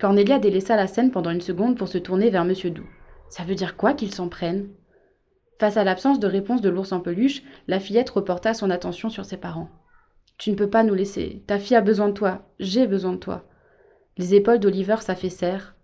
Cornelia 0.00 0.38
délaissa 0.38 0.76
la 0.76 0.86
scène 0.86 1.10
pendant 1.10 1.32
une 1.32 1.40
seconde 1.40 1.76
pour 1.76 1.88
se 1.88 1.98
tourner 1.98 2.30
vers 2.30 2.44
Monsieur 2.44 2.70
Doux. 2.70 2.88
Ça 3.30 3.42
veut 3.42 3.56
dire 3.56 3.76
quoi 3.76 3.94
qu'il 3.94 4.14
s'en 4.14 4.28
prenne 4.28 4.68
Face 5.58 5.76
à 5.76 5.82
l'absence 5.82 6.20
de 6.20 6.28
réponse 6.28 6.60
de 6.60 6.68
l'ours 6.68 6.92
en 6.92 7.00
peluche, 7.00 7.42
la 7.66 7.80
fillette 7.80 8.10
reporta 8.10 8.54
son 8.54 8.70
attention 8.70 9.10
sur 9.10 9.24
ses 9.24 9.36
parents. 9.36 9.70
Tu 10.36 10.50
ne 10.52 10.54
peux 10.54 10.70
pas 10.70 10.84
nous 10.84 10.94
laisser. 10.94 11.42
Ta 11.48 11.58
fille 11.58 11.76
a 11.76 11.80
besoin 11.80 12.08
de 12.08 12.12
toi. 12.12 12.42
J'ai 12.60 12.86
besoin 12.86 13.12
de 13.12 13.18
toi. 13.18 13.44
Les 14.18 14.36
épaules 14.36 14.60
d'Oliver 14.60 14.98
s'affaissèrent. 15.00 15.74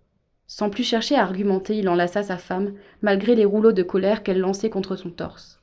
Sans 0.47 0.69
plus 0.69 0.83
chercher 0.83 1.15
à 1.15 1.23
argumenter, 1.23 1.77
il 1.77 1.89
enlaça 1.89 2.23
sa 2.23 2.37
femme, 2.37 2.73
malgré 3.01 3.35
les 3.35 3.43
rouleaux 3.43 3.73
de 3.73 3.83
colère 3.83 4.23
qu'elle 4.23 4.39
lançait 4.39 4.69
contre 4.69 4.95
son 4.95 5.09
torse. 5.09 5.59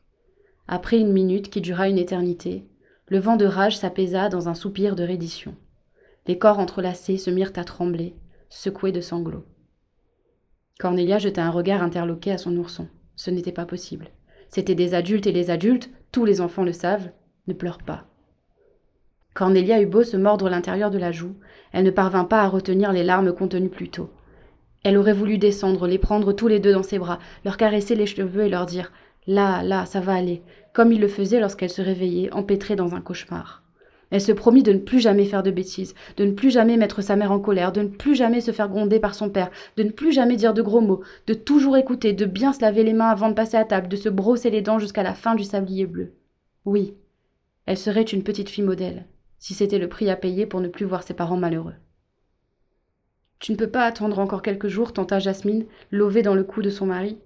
Après 0.68 0.98
une 0.98 1.12
minute 1.12 1.48
qui 1.48 1.62
dura 1.62 1.88
une 1.88 1.98
éternité, 1.98 2.66
le 3.06 3.18
vent 3.18 3.36
de 3.36 3.46
rage 3.46 3.78
s'apaisa 3.78 4.28
dans 4.28 4.50
un 4.50 4.54
soupir 4.54 4.94
de 4.94 5.04
reddition. 5.04 5.54
Les 6.26 6.36
corps 6.36 6.58
entrelacés 6.58 7.16
se 7.16 7.30
mirent 7.30 7.52
à 7.56 7.64
trembler, 7.64 8.14
secoué 8.52 8.92
de 8.92 9.00
sanglots. 9.00 9.46
Cornelia 10.78 11.18
jeta 11.18 11.44
un 11.44 11.50
regard 11.50 11.82
interloqué 11.82 12.32
à 12.32 12.38
son 12.38 12.56
ourson. 12.56 12.86
Ce 13.16 13.30
n'était 13.30 13.52
pas 13.52 13.64
possible. 13.64 14.10
C'étaient 14.50 14.74
des 14.74 14.94
adultes 14.94 15.26
et 15.26 15.32
les 15.32 15.50
adultes, 15.50 15.90
tous 16.12 16.24
les 16.24 16.40
enfants 16.40 16.64
le 16.64 16.72
savent, 16.72 17.10
ne 17.46 17.54
pleurent 17.54 17.82
pas. 17.82 18.04
Cornelia 19.34 19.80
eut 19.80 19.86
beau 19.86 20.04
se 20.04 20.18
mordre 20.18 20.50
l'intérieur 20.50 20.90
de 20.90 20.98
la 20.98 21.12
joue, 21.12 21.34
elle 21.72 21.84
ne 21.84 21.90
parvint 21.90 22.24
pas 22.24 22.42
à 22.42 22.48
retenir 22.48 22.92
les 22.92 23.02
larmes 23.02 23.32
contenues 23.32 23.70
plus 23.70 23.88
tôt. 23.88 24.10
Elle 24.84 24.98
aurait 24.98 25.14
voulu 25.14 25.38
descendre, 25.38 25.86
les 25.86 25.98
prendre 25.98 26.32
tous 26.32 26.48
les 26.48 26.60
deux 26.60 26.72
dans 26.72 26.82
ses 26.82 26.98
bras, 26.98 27.20
leur 27.44 27.56
caresser 27.56 27.94
les 27.94 28.06
cheveux 28.06 28.44
et 28.44 28.50
leur 28.50 28.66
dire 28.66 28.92
Là, 29.26 29.62
là, 29.62 29.86
ça 29.86 30.00
va 30.00 30.14
aller, 30.14 30.42
comme 30.74 30.92
il 30.92 31.00
le 31.00 31.08
faisait 31.08 31.40
lorsqu'elle 31.40 31.70
se 31.70 31.80
réveillait, 31.80 32.32
empêtrée 32.32 32.76
dans 32.76 32.94
un 32.94 33.00
cauchemar. 33.00 33.61
Elle 34.12 34.20
se 34.20 34.30
promit 34.30 34.62
de 34.62 34.74
ne 34.74 34.78
plus 34.78 35.00
jamais 35.00 35.24
faire 35.24 35.42
de 35.42 35.50
bêtises, 35.50 35.94
de 36.18 36.26
ne 36.26 36.32
plus 36.32 36.50
jamais 36.50 36.76
mettre 36.76 37.00
sa 37.00 37.16
mère 37.16 37.32
en 37.32 37.40
colère, 37.40 37.72
de 37.72 37.80
ne 37.80 37.88
plus 37.88 38.14
jamais 38.14 38.42
se 38.42 38.50
faire 38.50 38.68
gronder 38.68 39.00
par 39.00 39.14
son 39.14 39.30
père, 39.30 39.50
de 39.78 39.84
ne 39.84 39.90
plus 39.90 40.12
jamais 40.12 40.36
dire 40.36 40.52
de 40.52 40.60
gros 40.60 40.82
mots, 40.82 41.00
de 41.26 41.32
toujours 41.32 41.78
écouter, 41.78 42.12
de 42.12 42.26
bien 42.26 42.52
se 42.52 42.60
laver 42.60 42.84
les 42.84 42.92
mains 42.92 43.08
avant 43.08 43.30
de 43.30 43.34
passer 43.34 43.56
à 43.56 43.64
table, 43.64 43.88
de 43.88 43.96
se 43.96 44.10
brosser 44.10 44.50
les 44.50 44.60
dents 44.60 44.78
jusqu'à 44.78 45.02
la 45.02 45.14
fin 45.14 45.34
du 45.34 45.44
sablier 45.44 45.86
bleu. 45.86 46.12
Oui, 46.66 46.94
elle 47.64 47.78
serait 47.78 48.02
une 48.02 48.22
petite 48.22 48.50
fille 48.50 48.62
modèle, 48.62 49.06
si 49.38 49.54
c'était 49.54 49.78
le 49.78 49.88
prix 49.88 50.10
à 50.10 50.16
payer 50.16 50.44
pour 50.44 50.60
ne 50.60 50.68
plus 50.68 50.84
voir 50.84 51.04
ses 51.04 51.14
parents 51.14 51.38
malheureux. 51.38 51.74
Tu 53.38 53.52
ne 53.52 53.56
peux 53.56 53.70
pas 53.70 53.86
attendre 53.86 54.18
encore 54.18 54.42
quelques 54.42 54.68
jours, 54.68 54.92
tenta 54.92 55.20
Jasmine, 55.20 55.64
lovée 55.90 56.22
dans 56.22 56.34
le 56.34 56.44
cou 56.44 56.60
de 56.60 56.68
son 56.68 56.84
mari. 56.84 57.18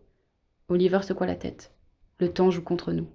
Oliver 0.69 1.01
secoua 1.03 1.27
la 1.27 1.35
tête. 1.35 1.73
Le 2.21 2.29
temps 2.33 2.53
joue 2.53 2.63
contre 2.63 2.93
nous. 2.93 3.09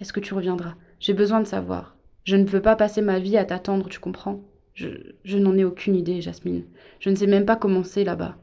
Est-ce 0.00 0.12
que 0.12 0.20
tu 0.20 0.34
reviendras? 0.34 0.74
J'ai 0.98 1.14
besoin 1.14 1.40
de 1.40 1.46
savoir. 1.46 1.97
Je 2.24 2.36
ne 2.36 2.44
veux 2.44 2.62
pas 2.62 2.76
passer 2.76 3.00
ma 3.00 3.18
vie 3.18 3.36
à 3.36 3.44
t'attendre, 3.44 3.88
tu 3.88 3.98
comprends? 3.98 4.40
Je, 4.74 4.88
je 5.24 5.38
n'en 5.38 5.56
ai 5.56 5.64
aucune 5.64 5.96
idée, 5.96 6.20
Jasmine. 6.20 6.64
Je 7.00 7.10
ne 7.10 7.14
sais 7.14 7.26
même 7.26 7.46
pas 7.46 7.56
comment 7.56 7.84
c'est 7.84 8.04
là-bas. 8.04 8.36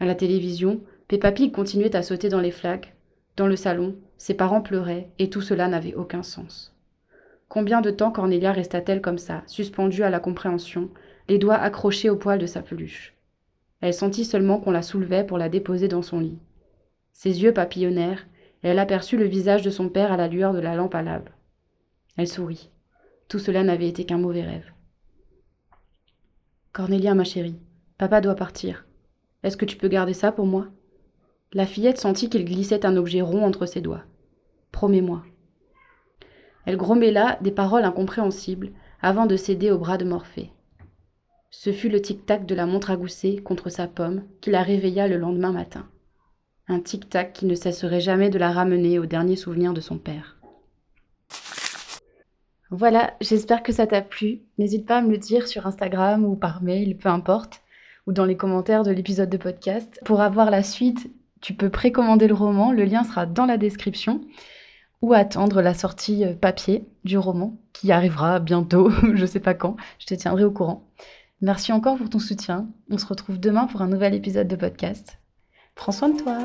À 0.00 0.06
la 0.06 0.14
télévision, 0.14 0.80
Peppa 1.08 1.32
Pig 1.32 1.52
continuait 1.52 1.94
à 1.94 2.02
sauter 2.02 2.28
dans 2.28 2.40
les 2.40 2.50
flaques. 2.50 2.96
Dans 3.36 3.46
le 3.46 3.56
salon, 3.56 3.94
ses 4.18 4.34
parents 4.34 4.62
pleuraient, 4.62 5.08
et 5.18 5.30
tout 5.30 5.42
cela 5.42 5.68
n'avait 5.68 5.94
aucun 5.94 6.22
sens. 6.22 6.74
Combien 7.48 7.80
de 7.80 7.90
temps 7.90 8.10
Cornelia 8.10 8.52
resta-t-elle 8.52 9.00
comme 9.00 9.18
ça, 9.18 9.42
suspendue 9.46 10.02
à 10.02 10.10
la 10.10 10.20
compréhension, 10.20 10.90
les 11.28 11.38
doigts 11.38 11.54
accrochés 11.54 12.10
au 12.10 12.16
poil 12.16 12.38
de 12.38 12.46
sa 12.46 12.62
peluche? 12.62 13.14
Elle 13.80 13.94
sentit 13.94 14.24
seulement 14.24 14.58
qu'on 14.58 14.70
la 14.70 14.82
soulevait 14.82 15.24
pour 15.24 15.38
la 15.38 15.48
déposer 15.48 15.86
dans 15.86 16.02
son 16.02 16.18
lit. 16.18 16.38
Ses 17.12 17.42
yeux 17.42 17.52
papillonnèrent, 17.52 18.26
et 18.64 18.68
elle 18.68 18.78
aperçut 18.78 19.16
le 19.16 19.26
visage 19.26 19.62
de 19.62 19.70
son 19.70 19.88
père 19.88 20.12
à 20.12 20.16
la 20.16 20.28
lueur 20.28 20.52
de 20.52 20.58
la 20.58 20.74
lampe 20.74 20.94
à 20.94 21.02
lave. 21.02 21.28
Elle 22.16 22.28
sourit. 22.28 22.70
Tout 23.28 23.38
cela 23.38 23.62
n'avait 23.62 23.88
été 23.88 24.04
qu'un 24.04 24.18
mauvais 24.18 24.42
rêve. 24.42 24.72
Cornélia, 26.72 27.14
ma 27.14 27.24
chérie, 27.24 27.58
papa 27.98 28.20
doit 28.20 28.34
partir. 28.34 28.86
Est-ce 29.42 29.56
que 29.56 29.64
tu 29.64 29.76
peux 29.76 29.88
garder 29.88 30.14
ça 30.14 30.32
pour 30.32 30.46
moi? 30.46 30.68
La 31.52 31.66
fillette 31.66 31.98
sentit 31.98 32.28
qu'il 32.28 32.44
glissait 32.44 32.84
un 32.84 32.96
objet 32.96 33.20
rond 33.20 33.44
entre 33.44 33.66
ses 33.66 33.80
doigts. 33.80 34.04
Promets-moi. 34.72 35.22
Elle 36.64 36.76
grommela 36.76 37.38
des 37.40 37.52
paroles 37.52 37.84
incompréhensibles 37.84 38.72
avant 39.00 39.26
de 39.26 39.36
céder 39.36 39.70
au 39.70 39.78
bras 39.78 39.98
de 39.98 40.04
Morphée. 40.04 40.50
Ce 41.50 41.72
fut 41.72 41.88
le 41.88 42.02
tic-tac 42.02 42.44
de 42.44 42.54
la 42.54 42.66
montre 42.66 42.90
à 42.90 42.96
gousset 42.96 43.36
contre 43.36 43.70
sa 43.70 43.86
pomme 43.86 44.24
qui 44.40 44.50
la 44.50 44.62
réveilla 44.62 45.08
le 45.08 45.16
lendemain 45.16 45.52
matin. 45.52 45.88
Un 46.68 46.80
tic-tac 46.80 47.32
qui 47.32 47.46
ne 47.46 47.54
cesserait 47.54 48.00
jamais 48.00 48.30
de 48.30 48.38
la 48.38 48.50
ramener 48.50 48.98
au 48.98 49.06
dernier 49.06 49.36
souvenir 49.36 49.72
de 49.72 49.80
son 49.80 49.96
père. 49.96 50.35
Voilà, 52.70 53.14
j'espère 53.20 53.62
que 53.62 53.72
ça 53.72 53.86
t'a 53.86 54.02
plu. 54.02 54.40
N'hésite 54.58 54.86
pas 54.86 54.98
à 54.98 55.02
me 55.02 55.10
le 55.10 55.18
dire 55.18 55.46
sur 55.46 55.66
Instagram 55.66 56.24
ou 56.24 56.34
par 56.34 56.62
mail, 56.62 56.96
peu 56.96 57.08
importe, 57.08 57.62
ou 58.06 58.12
dans 58.12 58.24
les 58.24 58.36
commentaires 58.36 58.82
de 58.82 58.90
l'épisode 58.90 59.30
de 59.30 59.36
podcast. 59.36 60.00
Pour 60.04 60.20
avoir 60.20 60.50
la 60.50 60.62
suite, 60.62 61.10
tu 61.40 61.54
peux 61.54 61.70
précommander 61.70 62.26
le 62.26 62.34
roman, 62.34 62.72
le 62.72 62.84
lien 62.84 63.04
sera 63.04 63.26
dans 63.26 63.46
la 63.46 63.56
description, 63.56 64.20
ou 65.02 65.12
attendre 65.12 65.62
la 65.62 65.74
sortie 65.74 66.24
euh, 66.24 66.34
papier 66.34 66.84
du 67.04 67.18
roman, 67.18 67.56
qui 67.72 67.92
arrivera 67.92 68.40
bientôt, 68.40 68.90
je 69.14 69.26
sais 69.26 69.40
pas 69.40 69.54
quand, 69.54 69.76
je 69.98 70.06
te 70.06 70.14
tiendrai 70.14 70.44
au 70.44 70.50
courant. 70.50 70.88
Merci 71.42 71.72
encore 71.72 71.98
pour 71.98 72.08
ton 72.08 72.18
soutien. 72.18 72.66
On 72.90 72.98
se 72.98 73.06
retrouve 73.06 73.38
demain 73.38 73.66
pour 73.66 73.82
un 73.82 73.88
nouvel 73.88 74.14
épisode 74.14 74.48
de 74.48 74.56
podcast. 74.56 75.18
Prends 75.74 75.92
soin 75.92 76.08
de 76.08 76.18
toi. 76.18 76.38